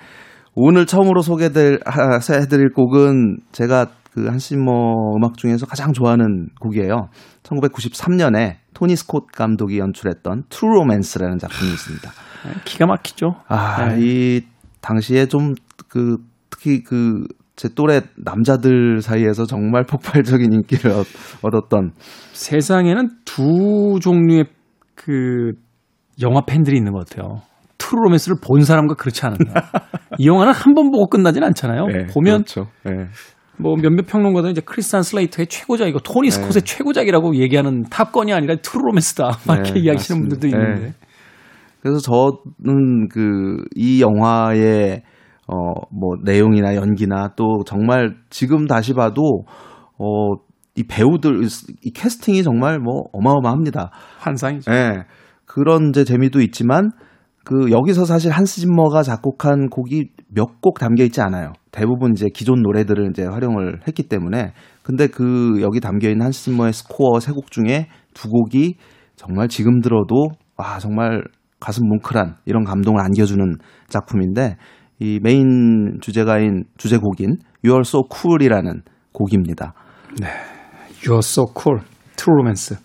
오늘 0.54 0.84
처음으로 0.86 1.22
소개될 1.22 1.80
하- 1.86 2.18
해드릴 2.38 2.72
곡은 2.72 3.38
제가 3.52 3.86
그 4.12 4.26
한스 4.26 4.48
짐머 4.50 4.72
음악 5.16 5.36
중에서 5.36 5.64
가장 5.66 5.92
좋아하는 5.92 6.48
곡이에요. 6.60 7.08
1993년에 7.44 8.56
토니 8.74 8.96
스콧 8.96 9.28
감독이 9.32 9.78
연출했던 9.78 10.44
트루 10.48 10.72
로맨스라는 10.74 11.38
작품이 11.38 11.70
있습니다. 11.70 12.10
기가 12.64 12.86
막히죠. 12.86 13.36
아, 13.48 13.88
네. 13.94 13.96
이 14.00 14.40
당시에 14.80 15.26
좀 15.26 15.54
그 15.88 16.18
특히 16.50 16.82
그 16.84 17.24
제 17.60 17.68
또래 17.74 18.00
남자들 18.16 19.02
사이에서 19.02 19.44
정말 19.44 19.84
폭발적인 19.84 20.50
인기를 20.50 20.92
얻- 20.92 21.06
얻었던 21.42 21.90
세상에는 22.32 23.08
두 23.26 23.98
종류의 24.00 24.46
그 24.94 25.52
영화 26.22 26.40
팬들이 26.46 26.78
있는 26.78 26.92
것 26.92 27.06
같아요. 27.06 27.42
트루 27.76 28.00
로맨스를 28.04 28.38
본 28.42 28.62
사람과 28.62 28.94
그렇지 28.94 29.26
않은 29.26 29.36
사람. 29.46 29.62
이 30.18 30.26
영화는 30.26 30.54
한 30.54 30.74
번 30.74 30.90
보고 30.90 31.06
끝나진 31.08 31.44
않잖아요. 31.44 31.84
네, 31.88 32.06
보면 32.14 32.44
그렇죠. 32.44 32.68
네. 32.84 32.92
뭐 33.58 33.76
몇몇 33.76 34.06
평론가들은 34.06 34.52
이제 34.52 34.62
크리스찬 34.64 35.02
슬레이터의 35.02 35.48
최고작이고 35.48 35.98
토니 35.98 36.30
스콧의 36.30 36.62
최고작이라고 36.64 37.36
얘기하는 37.36 37.82
탑건이 37.90 38.32
아니라 38.32 38.54
트루 38.62 38.84
로맨스다. 38.86 39.24
막 39.46 39.54
이렇게 39.56 39.74
네, 39.74 39.80
이야기하시는. 39.80 40.18
분들도 40.28 40.46
있는데. 40.46 40.80
네. 40.86 40.92
그래서 41.82 41.98
저는 42.00 43.08
그 43.10 43.64
이 43.76 44.00
영화의 44.00 45.02
어 45.50 45.72
뭐 45.90 46.16
내용이나 46.24 46.76
연기나 46.76 47.32
또 47.36 47.64
정말 47.66 48.16
지금 48.30 48.66
다시 48.66 48.94
봐도 48.94 49.44
어 49.98 50.50
이 50.76 50.84
배우들 50.84 51.42
이 51.82 51.90
캐스팅이 51.90 52.42
정말 52.44 52.78
뭐 52.78 53.02
어마어마합니다. 53.12 53.90
환상이죠. 54.20 54.70
예. 54.72 55.04
그런 55.44 55.88
이제 55.90 56.04
재미도 56.04 56.40
있지만 56.42 56.92
그 57.44 57.70
여기서 57.72 58.04
사실 58.04 58.30
한스 58.30 58.60
짐머가 58.60 59.02
작곡한 59.02 59.68
곡이 59.68 60.10
몇 60.28 60.60
곡 60.62 60.78
담겨 60.78 61.02
있지 61.04 61.20
않아요. 61.20 61.52
대부분 61.72 62.12
이제 62.12 62.28
기존 62.32 62.62
노래들을 62.62 63.10
이제 63.10 63.24
활용을 63.24 63.80
했기 63.88 64.04
때문에 64.04 64.52
근데 64.84 65.08
그 65.08 65.60
여기 65.60 65.80
담겨 65.80 66.08
있는 66.08 66.26
한스 66.26 66.44
짐머의 66.44 66.72
스코어 66.72 67.18
세 67.20 67.32
곡 67.32 67.50
중에 67.50 67.88
두 68.14 68.28
곡이 68.28 68.76
정말 69.16 69.48
지금 69.48 69.80
들어도 69.80 70.28
와 70.56 70.78
정말 70.78 71.24
가슴 71.58 71.86
뭉클한 71.88 72.36
이런 72.46 72.64
감동을 72.64 73.00
안겨주는 73.02 73.44
작품인데 73.88 74.56
이 75.00 75.18
메인 75.22 75.98
주제가인 76.00 76.64
주제곡인 76.76 77.38
You're 77.64 77.80
So 77.80 78.02
Cool이라는 78.12 78.82
곡입니다. 79.12 79.72
You're 81.02 81.18
so 81.18 81.46
cool. 81.58 81.82
트루로맨스. 82.16 82.76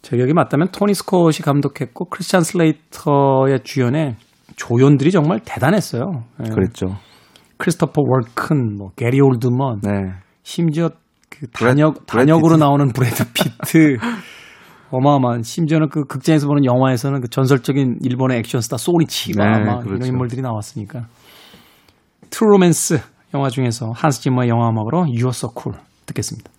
제 0.00 0.16
기억이 0.16 0.32
맞다면 0.32 0.68
토니 0.72 0.94
스콧이 0.94 1.38
감독했고 1.44 2.06
크리스찬 2.06 2.42
슬레이터의 2.42 3.60
주연의 3.64 4.16
조연들이 4.56 5.10
정말 5.10 5.40
대단했어요. 5.44 6.24
예. 6.44 6.50
그랬죠. 6.50 6.96
크리스토퍼 7.56 8.02
월켄, 8.04 8.76
뭐 8.76 8.90
게리 8.96 9.20
올드먼, 9.20 9.80
네. 9.82 9.90
심지어 10.42 10.90
그 11.30 11.46
단역 11.48 12.06
브래드 12.06 12.26
단역으로. 12.26 12.56
나오는 12.56 12.92
브래드 12.92 13.24
피트. 13.32 13.96
어마어마한 14.96 15.42
심지어는 15.42 15.88
그 15.88 16.04
극장에서 16.04 16.46
보는 16.46 16.64
영화에서는 16.64 17.20
그 17.20 17.28
전설적인 17.28 17.98
일본의 18.02 18.38
액션 18.38 18.60
스타 18.60 18.76
소니 18.76 19.06
치바 19.06 19.44
네, 19.44 19.64
막 19.64 19.84
이런 19.84 19.84
그렇죠. 19.84 20.06
인물들이 20.06 20.42
나왔으니까 20.42 21.06
트루 22.30 22.50
로맨스 22.50 23.00
영화 23.34 23.48
중에서 23.48 23.92
한스 23.94 24.20
짐머의 24.22 24.48
영화 24.48 24.68
음악으로 24.70 25.06
So 25.30 25.50
Cool 25.56 25.78
듣겠습니다. 26.06 26.53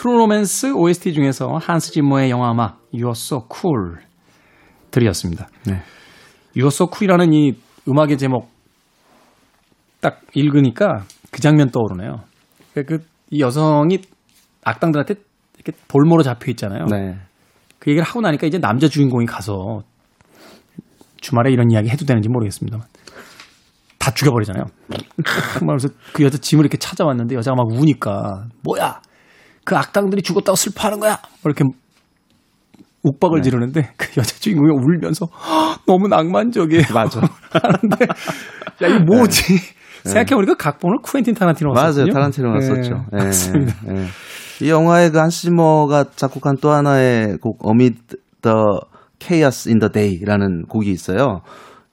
트루로맨스 0.00 0.72
OST 0.72 1.12
중에서 1.12 1.58
한스 1.60 1.92
짐머의 1.92 2.30
영화 2.30 2.52
음악 2.52 2.80
You're 2.90 3.10
So 3.10 3.46
Cool 3.52 3.98
들으셨습니다. 4.90 5.46
네. 5.66 5.82
You're 6.56 6.68
So 6.68 6.88
Cool이라는 6.90 7.34
이 7.34 7.52
음악의 7.86 8.16
제목 8.16 8.50
딱 10.00 10.22
읽으니까 10.32 11.04
그 11.30 11.42
장면 11.42 11.68
떠오르네요. 11.68 12.22
그 12.72 13.23
이 13.23 13.40
여성이 13.40 14.00
악당들한테 14.64 15.16
이렇게 15.56 15.72
볼모로 15.88 16.22
잡혀 16.22 16.50
있잖아요. 16.52 16.86
네. 16.86 17.18
그 17.78 17.90
얘기를 17.90 18.02
하고 18.02 18.22
나니까 18.22 18.46
이제 18.46 18.58
남자 18.58 18.88
주인공이 18.88 19.26
가서 19.26 19.82
주말에 21.20 21.52
이런 21.52 21.70
이야기 21.70 21.90
해도 21.90 22.06
되는지 22.06 22.30
모르겠습니다만 22.30 22.86
다 23.98 24.10
죽여버리잖아요. 24.12 24.64
그래서 25.60 25.88
그 26.14 26.24
여자 26.24 26.38
짐을 26.38 26.64
이렇게 26.64 26.78
찾아왔는데 26.78 27.34
여자가 27.34 27.54
막 27.54 27.66
우니까 27.70 28.46
뭐야 28.62 29.02
그 29.70 29.76
악당들이 29.76 30.22
죽었다고 30.22 30.56
슬퍼하는 30.56 30.98
거야 30.98 31.20
뭐 31.44 31.52
이렇게 31.52 31.62
욱박을 33.04 33.40
지르는데 33.40 33.92
그 33.96 34.08
여자 34.18 34.34
주인공이 34.40 34.68
울면서 34.72 35.26
"헉, 35.26 35.80
너무 35.86 36.08
낭만적이에요. 36.08 36.82
맞아. 36.92 37.20
하는데 37.52 38.04
야 38.82 38.88
이거 38.88 38.98
뭐지? 39.04 39.60
생각해보니까 40.04 40.54
각본을 40.56 40.98
쿠엔틴 41.04 41.34
타란티노가 41.34 41.80
맞아요. 41.80 42.06
타란티노가 42.12 42.58
네, 42.58 42.66
썼죠. 42.66 43.04
예, 43.12 43.16
맞습니다. 43.24 43.74
예, 43.90 43.96
예. 44.00 44.06
이 44.66 44.70
영화의 44.70 45.12
그 45.12 45.18
한스 45.18 45.42
지머가 45.42 46.02
작곡한 46.16 46.56
또 46.60 46.70
하나의 46.72 47.36
곡 47.40 47.60
Amid 47.64 47.96
the 48.42 48.56
Chaos 49.20 49.68
in 49.68 49.78
the 49.78 49.92
Day라는 49.92 50.64
곡이 50.66 50.90
있어요. 50.90 51.42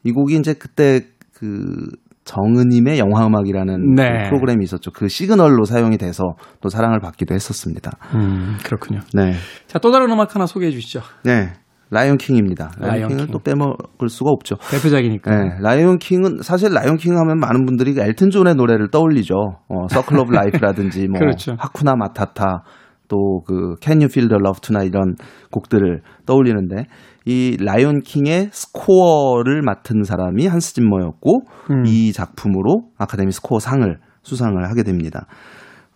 이 0.04 0.12
곡이 0.12 0.36
이제 0.36 0.56
그때 0.56 1.02
그 1.32 1.86
정은임의 2.28 3.00
영화 3.00 3.26
음악이라는 3.26 3.96
네. 3.96 4.24
그 4.24 4.30
프로그램이 4.30 4.64
있었죠. 4.64 4.92
그 4.92 5.08
시그널로 5.08 5.64
사용이 5.64 5.98
돼서 5.98 6.24
또 6.62 6.70
사랑을 6.70 7.00
받기도 7.00 7.34
했었습니다. 7.34 7.92
음, 8.14 8.58
그렇군요. 8.64 9.00
네. 9.14 9.34
자, 9.66 9.80
또 9.80 9.92
다른 9.92 10.12
음악 10.12 10.36
하나 10.36 10.46
소개해 10.46 10.72
주시죠. 10.72 11.02
네. 11.24 11.54
라이온 11.90 12.18
킹입니다. 12.18 12.72
라이온. 12.80 13.28
또 13.32 13.40
빼먹을 13.40 14.10
수가 14.10 14.30
없죠. 14.32 14.56
대표작이니까. 14.70 15.32
네, 15.32 15.50
라이온 15.62 16.00
킹은 16.00 16.40
사실 16.42 16.74
라이온 16.74 16.98
킹 16.98 17.18
하면 17.18 17.40
많은 17.40 17.66
분들이 17.66 17.94
그 17.94 18.02
엘튼 18.02 18.30
존의 18.30 18.56
노래를 18.56 18.90
떠올리죠. 18.92 19.34
어, 19.70 19.88
Circle 19.90 20.20
of 20.20 20.34
Life라든지 20.34 21.08
뭐 21.10 21.20
그렇죠. 21.20 21.56
Hakuna 21.58 21.96
Matata 21.96 22.64
또 23.08 23.40
그 23.48 23.76
Can 23.82 24.00
You 24.02 24.10
Feel 24.12 24.28
the 24.28 24.38
Love 24.44 24.60
Tonight 24.62 24.90
이런 24.90 25.16
곡들을 25.52 26.02
떠올리는데 26.26 26.88
이 27.28 27.58
라이온 27.60 28.04
킹의 28.04 28.52
스코어를 28.54 29.62
맡은 29.62 30.04
사람이 30.04 30.48
한스 30.48 30.76
짐머였고 30.76 31.42
음. 31.72 31.84
이 31.86 32.14
작품으로 32.14 32.84
아카데미 32.98 33.34
스코어 33.34 33.60
상을 33.60 34.00
수상을 34.22 34.64
하게 34.70 34.84
됩니다. 34.84 35.28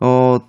어, 0.01 0.39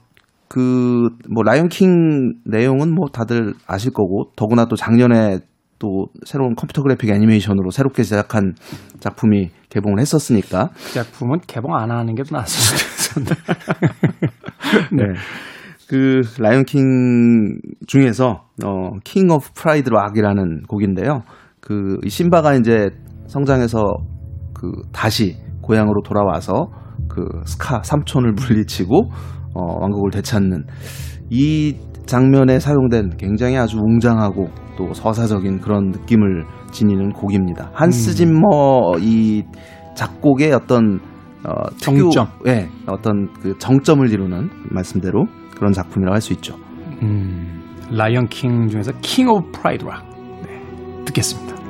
그, 0.49 1.09
뭐, 1.33 1.45
라이온 1.45 1.69
킹 1.69 2.35
내용은 2.45 2.93
뭐 2.95 3.07
다들 3.13 3.55
아실 3.67 3.93
거고, 3.93 4.33
더구나 4.35 4.65
또 4.65 4.75
작년에 4.75 5.39
또 5.79 6.07
새로운 6.25 6.57
컴퓨터 6.57 6.83
그래픽 6.83 7.11
애니메이션으로 7.11 7.71
새롭게 7.71 8.03
제작한 8.03 8.55
작품이 8.99 9.51
개봉을 9.71 10.01
했었으니까. 10.01 10.71
그 10.75 10.93
작품은 10.95 11.41
개봉 11.47 11.77
안 11.77 11.93
하는 11.93 12.15
게 12.15 12.23
낫을 12.29 12.47
수도 12.47 13.25
있었는데. 13.25 13.35
네. 14.93 15.05
그, 15.93 16.23
라이온 16.41 16.65
킹 16.65 16.81
중에서, 17.87 18.45
어, 18.65 18.91
King 19.05 19.31
of 19.31 19.51
Pride 19.55 19.91
Rock이라는 19.91 20.63
곡인데요. 20.67 21.21
그, 21.61 21.99
이 22.03 22.09
심바가 22.09 22.55
이제 22.55 22.89
성장해서 23.27 23.83
그, 24.55 24.73
다시 24.91 25.37
고향으로 25.61 26.01
돌아와서 26.03 26.71
그, 27.11 27.27
스카 27.45 27.83
삼촌을 27.83 28.33
물리치고, 28.33 28.97
어, 29.55 29.81
왕국을 29.83 30.11
되찾는 30.13 30.65
이 31.29 31.77
장면에 32.07 32.59
사용된 32.59 33.19
굉장히 33.19 33.59
아주 33.59 33.77
웅장하고 33.77 34.47
또 34.79 34.95
서사적인 34.95 35.61
그런 35.61 35.91
느낌을 35.91 36.45
지니는 36.71 37.11
곡입니다. 37.13 37.71
한스 37.75 38.15
짐머 38.15 38.93
이 38.99 39.43
작곡의 39.95 40.55
어떤 40.55 41.01
어, 41.45 41.65
특유- 41.79 42.11
정점. 42.11 42.29
예, 42.47 42.67
어떤 42.87 43.31
그 43.43 43.59
정점을 43.59 44.09
이루는 44.11 44.49
말씀대로 44.71 45.27
그런 45.63 45.73
작품이라고 45.73 46.13
할 46.13 46.21
수 46.21 46.33
있죠. 46.33 46.57
음, 47.03 47.63
라이언 47.91 48.27
킹 48.27 48.67
중에서 48.69 48.91
King 49.01 49.29
of 49.29 49.53
Pride 49.53 49.85
Rock. 49.85 50.05
네, 50.43 50.61
듣겠습니다. 51.05 51.62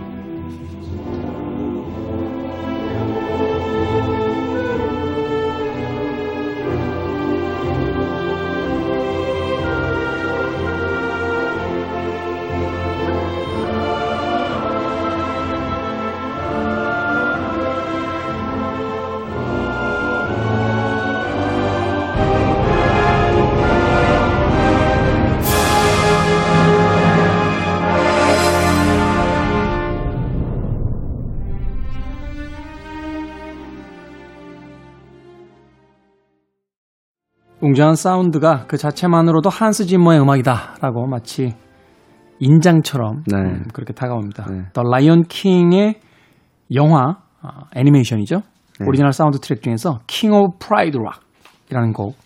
웅장한 37.73 37.97
사운드가 37.97 38.66
그 38.66 38.77
자체만으로도 38.77 39.49
한스 39.49 39.87
짐머의 39.87 40.20
음악이다라고 40.20 41.07
마치 41.07 41.55
인장처럼 42.39 43.23
네. 43.27 43.37
음, 43.37 43.64
그렇게 43.73 43.95
다가옵니다. 43.95 44.47
네. 44.51 44.64
더 44.75 44.83
라이언 44.83 45.25
킹의 45.25 46.01
영화 46.75 47.16
아, 47.41 47.64
애니메이션이죠. 47.75 48.43
네. 48.79 48.87
오리지널 48.87 49.12
사운드 49.12 49.39
트랙 49.39 49.62
중에서 49.62 50.01
King 50.07 50.32
of 50.32 50.59
Pride 50.59 50.99
Rock이라는 50.99 51.93
곡 51.95 52.16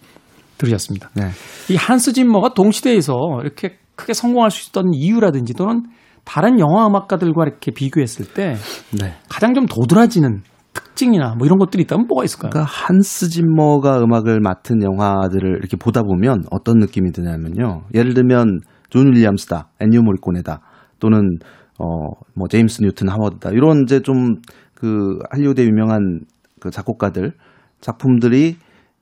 들으셨습니다. 0.58 1.10
네. 1.14 1.28
이 1.70 1.76
한스 1.76 2.12
짐머가 2.12 2.54
동시대에서 2.54 3.14
이렇게 3.42 3.78
크게 3.94 4.14
성공할 4.14 4.50
수 4.50 4.62
있었던 4.62 4.94
이유라든지 4.94 5.54
또는 5.54 5.84
다른 6.24 6.58
영화 6.58 6.88
음악가들과 6.88 7.44
이렇게 7.44 7.70
비교했을 7.70 8.32
때 8.34 8.54
네. 9.00 9.14
가장 9.28 9.54
좀 9.54 9.66
도드라지는 9.66 10.42
특징이나 10.84 11.34
뭐 11.36 11.46
이런 11.46 11.58
것들이 11.58 11.82
있다면 11.84 12.06
뭐가 12.06 12.24
있을까요? 12.24 12.50
그러니까 12.50 12.72
한스 12.72 13.28
짐머가 13.28 14.00
음악을 14.00 14.40
맡은 14.40 14.82
영화들을 14.82 15.58
이렇게 15.58 15.76
보다 15.76 16.02
보면 16.02 16.44
어떤 16.50 16.78
느낌이 16.78 17.12
드냐면요. 17.12 17.84
예를 17.94 18.14
들면 18.14 18.60
존 18.90 19.06
윌리엄스다, 19.08 19.68
엔니오 19.80 20.02
모리코네다, 20.02 20.60
또는 21.00 21.38
어 21.78 22.01
뭐 22.01 22.48
제임스 22.48 22.82
뉴튼 22.82 23.08
하워드다 23.08 23.50
이런 23.50 23.82
이제 23.82 24.00
좀 24.00 24.36
그 24.76 25.18
할리우드의 25.30 25.66
유명한 25.66 26.20
그 26.60 26.70
작곡가들 26.70 27.32
작품들이 27.80 28.56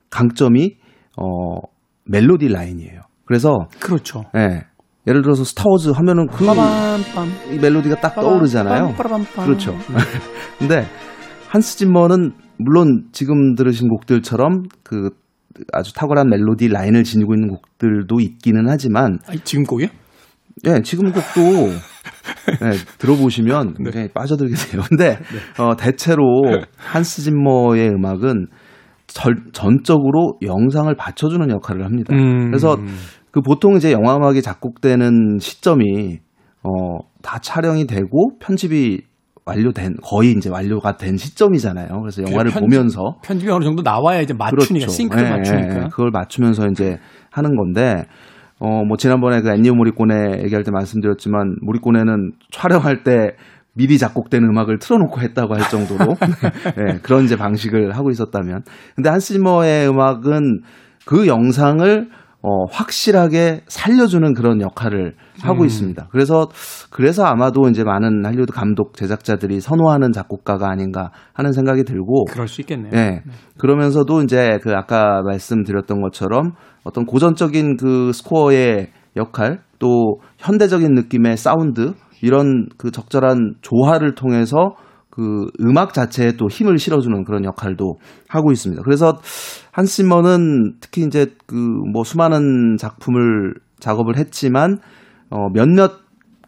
강점이 0.09 0.77
어 1.21 1.61
멜로디 2.07 2.49
라인이에요. 2.49 3.01
그래서 3.27 3.67
그렇죠. 3.81 4.23
예. 4.37 4.63
예를 5.07 5.21
들어서 5.23 5.45
스타워즈 5.45 5.91
하면은 5.91 6.27
그 6.29 6.45
이 7.53 7.59
멜로디가 7.59 7.97
딱 7.97 8.15
떠오르잖아요. 8.15 8.95
그렇죠. 9.45 9.75
근데 10.59 10.85
한스 11.55 11.77
짐머는 11.77 12.33
물론 12.59 13.05
지금 13.13 13.55
들으신 13.55 13.89
곡들처럼 13.89 14.65
그 14.83 15.11
아주 15.73 15.95
탁월한 15.95 16.29
멜로디 16.29 16.67
라인을 16.67 17.05
지니고 17.05 17.33
있는 17.35 17.47
곡들도 17.47 18.19
있기는 18.19 18.65
하지만 18.69 19.21
아니, 19.29 19.39
지금 19.39 19.63
곡이요? 19.63 19.87
예, 20.67 20.83
지금 20.83 21.13
곡도 21.13 21.69
예, 22.61 22.73
들어보시면 22.99 23.75
네. 23.79 23.85
굉장히 23.85 24.09
빠져들게 24.09 24.53
돼요. 24.53 24.83
근데 24.89 25.17
어, 25.57 25.77
대체로 25.77 26.25
한스 26.77 27.23
짐머의 27.23 27.89
음악은 27.91 28.49
절, 29.07 29.37
전적으로 29.53 30.41
영상을 30.43 30.93
받쳐주는 30.97 31.51
역할을 31.51 31.85
합니다. 31.85 32.17
음. 32.17 32.47
그래서 32.47 32.77
그 33.31 33.41
보통 33.43 33.77
이제 33.77 33.93
영화 33.93 34.17
음악이 34.17 34.43
작곡되는 34.43 35.39
시점이 35.39 36.19
어, 36.65 36.99
다 37.23 37.39
촬영이 37.39 37.87
되고 37.87 38.37
편집이 38.41 39.03
완료된 39.47 39.97
거의 40.03 40.33
이제 40.33 40.49
완료가 40.49 40.97
된 40.97 41.17
시점이잖아요. 41.17 42.01
그래서 42.01 42.23
영화를 42.23 42.51
편집- 42.51 42.61
보면서 42.61 43.17
편집이 43.23 43.51
어느 43.51 43.65
정도 43.65 43.83
나와야 43.83 44.21
이제 44.21 44.33
맞추니까 44.33 44.89
싱크를 44.89 45.25
예, 45.27 45.31
맞추니까. 45.31 45.77
예, 45.85 45.89
그걸 45.91 46.11
맞추면서 46.11 46.67
이제 46.69 46.99
하는 47.31 47.55
건데 47.57 48.07
어 48.61 48.85
뭐 48.85 48.97
지난번에 48.97 49.43
그 49.43 49.51
엔니오 49.51 49.75
모리꼬네 49.75 50.43
얘기할 50.45 50.63
때 50.65 50.71
말씀드렸지만 50.71 51.57
모리꼬네는 51.61 52.33
촬영할 52.53 53.03
때 53.03 53.33
미리 53.75 53.99
작곡된 53.99 54.45
음악을 54.45 54.79
틀어놓고 54.79 55.21
했다고 55.21 55.55
할 55.55 55.69
정도로 55.69 56.17
예, 56.79 56.99
그런 57.03 57.25
이제 57.25 57.37
방식을 57.37 57.97
하고 57.97 58.11
있었다면 58.11 58.63
근데 58.95 59.11
한스 59.11 59.35
짐머의 59.35 59.89
음악은 59.89 60.61
그 61.05 61.27
영상을 61.27 62.09
어, 62.47 62.67
확실하게 62.71 63.63
살려주는 63.69 64.35
그런 64.35 64.61
역할을 64.61 65.15
하고 65.41 65.63
음. 65.63 65.67
있습니다. 65.67 66.09
그래서 66.11 66.49
그래서 66.91 67.25
아마도 67.25 67.71
이제 67.71 67.85
많은 67.85 68.23
할리우드 68.23 68.53
감독 68.53 68.99
제작자들이 68.99 69.61
선호하는 69.61 70.13
작곡가가 70.13 70.69
아닌가 70.69 71.11
하는 71.33 71.53
생각이 71.53 71.85
들고 71.85 72.27
그럴 72.27 72.47
수 72.47 72.61
있겠네요. 72.61 72.91
예. 72.93 73.23
그러면서도 73.57 74.21
이제 74.21 74.59
그 74.63 74.73
아까 74.75 75.23
말씀드렸던 75.23 76.03
것처럼 76.03 76.53
어떤 76.85 77.07
고전적인 77.07 77.79
그 77.79 78.13
스코어의 78.13 78.89
역할 79.17 79.61
또 79.79 80.21
현대적인 80.37 80.93
느낌의 80.93 81.39
사운드 81.39 81.95
이런 82.21 82.67
그 82.77 82.91
적절한 82.91 83.55
조화를 83.63 84.15
통해서 84.15 84.75
그 85.15 85.47
음악 85.61 85.95
자체에 85.95 86.33
또 86.33 86.49
힘을 86.49 86.79
실어주는 86.79 87.25
그런 87.25 87.45
역할도 87.45 87.99
하고 88.29 88.51
있습니다. 88.51 88.83
그래서 88.83 89.21
한스 89.73 90.11
짐머는 90.11 90.75
특히 90.81 91.03
이제 91.03 91.27
그 91.47 91.55
뭐 91.93 92.03
수많은 92.03 92.77
작품을 92.77 93.55
작업을 93.79 94.17
했지만 94.19 94.79
어 95.31 95.49
몇몇 95.53 95.93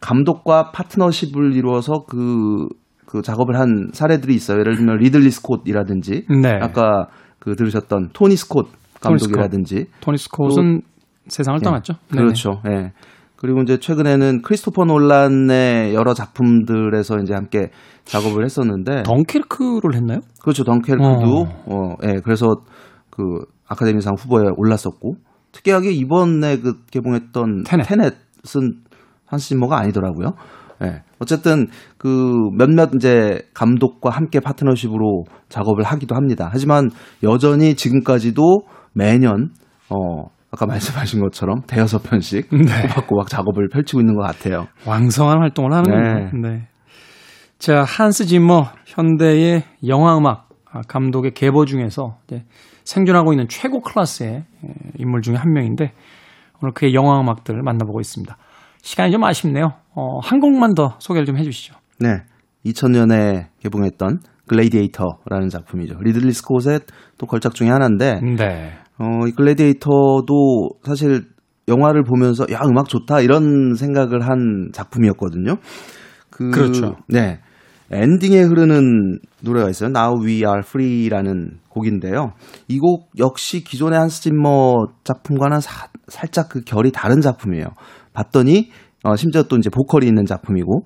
감독과 0.00 0.72
파트너십을 0.72 1.54
이루어서 1.54 2.04
그, 2.08 2.68
그 3.06 3.22
작업을 3.22 3.56
한 3.58 3.90
사례들이 3.92 4.34
있어요. 4.34 4.58
예를 4.60 4.76
들면 4.76 4.98
리들리 4.98 5.30
스콧이라든지 5.30 6.26
네. 6.42 6.58
아까 6.60 7.06
그 7.38 7.54
들으셨던 7.54 8.10
토니 8.12 8.36
스콧 8.36 8.66
토니 9.02 9.18
스콧. 9.18 9.32
감독이라든지 9.32 9.86
토니 10.00 10.18
스콧은 10.18 10.80
세상을 11.28 11.60
떠났죠. 11.60 11.94
네네. 12.10 12.22
그렇죠. 12.22 12.60
예. 12.68 12.92
그리고 13.36 13.60
이제 13.62 13.78
최근에는 13.78 14.42
크리스토퍼 14.42 14.84
놀란의 14.84 15.94
여러 15.94 16.14
작품들에서 16.14 17.18
이제 17.18 17.34
함께 17.34 17.70
작업을 18.04 18.44
했었는데 18.44 19.02
덩케르크를 19.02 19.94
했나요? 19.94 20.20
그렇죠. 20.40 20.64
덩케르크도 20.64 21.46
어, 21.66 21.94
예. 22.04 22.20
그래서 22.24 22.56
그 23.10 23.22
아카데미상 23.68 24.14
후보에 24.18 24.44
올랐었고 24.56 25.14
특이하게 25.52 25.90
이번에 25.92 26.58
그 26.58 26.74
개봉했던 26.90 27.64
테넷. 27.66 27.86
테넷은 27.86 28.82
한스 29.26 29.48
짐머가 29.48 29.78
아니더라고요. 29.78 30.34
예. 30.84 31.02
어쨌든 31.18 31.68
그 31.96 32.50
몇몇 32.56 32.90
이제 32.94 33.40
감독과 33.54 34.10
함께 34.10 34.40
파트너십으로 34.40 35.24
작업을 35.48 35.82
하기도 35.82 36.14
합니다. 36.14 36.48
하지만 36.52 36.90
여전히 37.22 37.74
지금까지도 37.74 38.60
매년 38.92 39.50
어 39.88 40.28
아까 40.50 40.66
말씀하신 40.66 41.20
것처럼 41.20 41.62
대여섯 41.66 42.02
편씩 42.02 42.48
네. 42.54 42.88
꼬박꼬박 42.88 43.28
작업을 43.28 43.68
펼치고 43.68 44.00
있는 44.00 44.16
것 44.16 44.22
같아요. 44.22 44.66
왕성한 44.86 45.38
활동을 45.40 45.72
하는 45.72 45.90
거예요. 45.90 46.30
네. 46.42 46.68
자, 47.58 47.82
한스 47.84 48.26
짐머 48.26 48.66
현대의 48.86 49.64
영화 49.86 50.16
음악 50.16 50.48
아, 50.70 50.82
감독의 50.86 51.32
계보 51.32 51.64
중에서 51.64 52.18
생존하고 52.84 53.32
있는 53.32 53.48
최고 53.48 53.80
클래스의 53.80 54.30
에, 54.30 54.44
인물 54.98 55.22
중에 55.22 55.36
한 55.36 55.52
명인데 55.52 55.92
오늘 56.62 56.72
그의 56.74 56.94
영화 56.94 57.20
음악들을 57.20 57.62
만나보고 57.62 58.00
있습니다. 58.00 58.36
시간이 58.82 59.10
좀 59.10 59.24
아쉽네요. 59.24 59.72
어, 59.94 60.18
한 60.20 60.40
곡만 60.40 60.74
더 60.74 60.96
소개를 60.98 61.26
좀 61.26 61.36
해주시죠. 61.38 61.74
네. 61.98 62.08
2000년에 62.64 63.46
개봉했던 63.60 64.20
글래디에이터라는 64.46 65.48
작품이죠. 65.48 65.96
리들리 66.00 66.32
스콧의 66.32 66.80
또 67.18 67.26
걸작 67.26 67.54
중에 67.54 67.68
하나인데 67.68 68.20
네. 68.20 68.72
어, 68.98 69.26
이 69.26 69.32
글래디에이터도 69.32 70.70
사실 70.84 71.24
영화를 71.68 72.02
보면서 72.04 72.44
야 72.52 72.60
음악 72.64 72.88
좋다 72.88 73.20
이런 73.20 73.74
생각을 73.74 74.22
한 74.22 74.68
작품이었거든요. 74.72 75.56
그, 76.30 76.50
그렇죠. 76.50 76.96
네. 77.08 77.40
엔딩에 77.90 78.40
흐르는 78.42 79.18
노래가 79.42 79.68
있어요. 79.70 79.90
Now 79.90 80.20
We 80.24 80.38
Are 80.38 80.60
Free라는 80.64 81.58
곡인데요. 81.68 82.32
이 82.68 82.78
곡 82.78 83.10
역시 83.18 83.62
기존의 83.62 83.98
한스 83.98 84.22
짐머 84.22 84.86
작품과는 85.04 85.60
사- 85.60 85.88
살짝 86.08 86.48
그 86.48 86.62
결이 86.62 86.90
다른 86.92 87.20
작품이에요. 87.20 87.66
봤더니 88.12 88.70
어, 89.04 89.14
심지어 89.14 89.44
또 89.44 89.56
이제 89.56 89.70
보컬이 89.70 90.06
있는 90.06 90.24
작품이고 90.24 90.84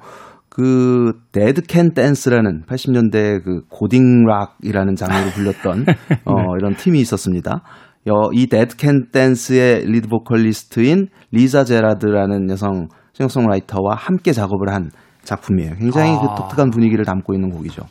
그 0.51 1.13
데드 1.33 1.63
캔 1.63 1.95
댄스라는 1.95 2.65
80년대 2.67 3.45
그 3.45 3.63
고딕 3.71 4.25
락이라는 4.27 4.95
장르로 4.97 5.31
불렸던 5.31 5.87
어, 6.27 6.57
이런 6.59 6.75
팀이 6.75 7.01
있었습니다. 7.01 7.63
여, 8.07 8.31
이 8.33 8.47
데드 8.47 8.77
캔 8.77 9.11
댄스의 9.13 9.85
리드 9.87 10.09
보컬리스트인 10.09 11.09
리자 11.33 11.65
제라드라는 11.65 12.49
여성 12.51 12.89
싱어송라이터와 13.13 13.95
함께 13.97 14.33
작업을 14.33 14.73
한 14.73 14.91
작품이에요. 15.23 15.75
굉장히 15.77 16.13
아. 16.13 16.21
그 16.21 16.27
독특한 16.37 16.71
분위기를 16.71 17.05
담고 17.05 17.35
있는 17.35 17.51
곡이죠. 17.51 17.83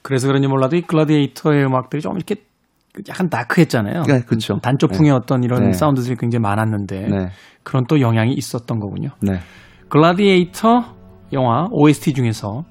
그래서 0.00 0.26
그런지 0.26 0.48
몰라도 0.48 0.76
이 0.76 0.82
글라디에이터의 0.82 1.64
음악들이 1.66 2.00
좀 2.00 2.16
이렇게 2.16 2.36
약간 3.08 3.28
dark했잖아요. 3.28 4.02
네, 4.02 4.20
그렇죠. 4.20 4.58
단조풍의 4.60 5.10
어떤 5.12 5.44
이런 5.44 5.64
네. 5.64 5.72
사운드들이 5.72 6.16
굉장히 6.16 6.42
많았는데 6.42 7.08
네. 7.08 7.28
그런 7.62 7.84
또 7.88 8.00
영향이 8.00 8.32
있었던 8.34 8.80
거군요. 8.80 9.10
네. 9.20 9.38
글라디에이터 9.88 10.84
영화 11.32 11.66
OST 11.70 12.12
중에서 12.14 12.64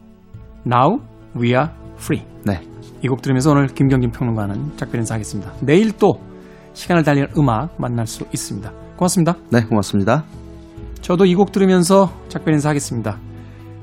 Now 0.65 0.99
We 1.35 1.49
Are 1.49 1.69
Free 1.97 2.23
네. 2.45 2.59
이 3.03 3.07
곡 3.07 3.21
들으면서 3.21 3.51
오늘 3.51 3.67
김경진 3.67 4.11
평론가는 4.11 4.77
작별 4.77 4.99
인사하겠습니다. 4.99 5.53
내일 5.61 5.91
또 5.97 6.13
시간을 6.73 7.03
달리는 7.03 7.27
음악 7.37 7.79
만날 7.79 8.07
수 8.07 8.25
있습니다. 8.33 8.71
고맙습니다. 8.97 9.35
네, 9.49 9.63
고맙습니다. 9.63 10.23
저도 11.01 11.25
이 11.25 11.35
곡 11.35 11.51
들으면서 11.51 12.11
작별 12.29 12.53
인사하겠습니다. 12.53 13.17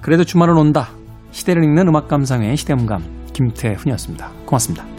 그래도 0.01 0.25
주말은 0.25 0.57
온다. 0.57 0.89
시대를 1.33 1.65
읽는 1.65 1.89
음악 1.89 2.09
감상의 2.09 2.57
시대음감 2.57 3.03
김태훈이었습니다. 3.33 4.31
고맙습니다. 4.47 4.98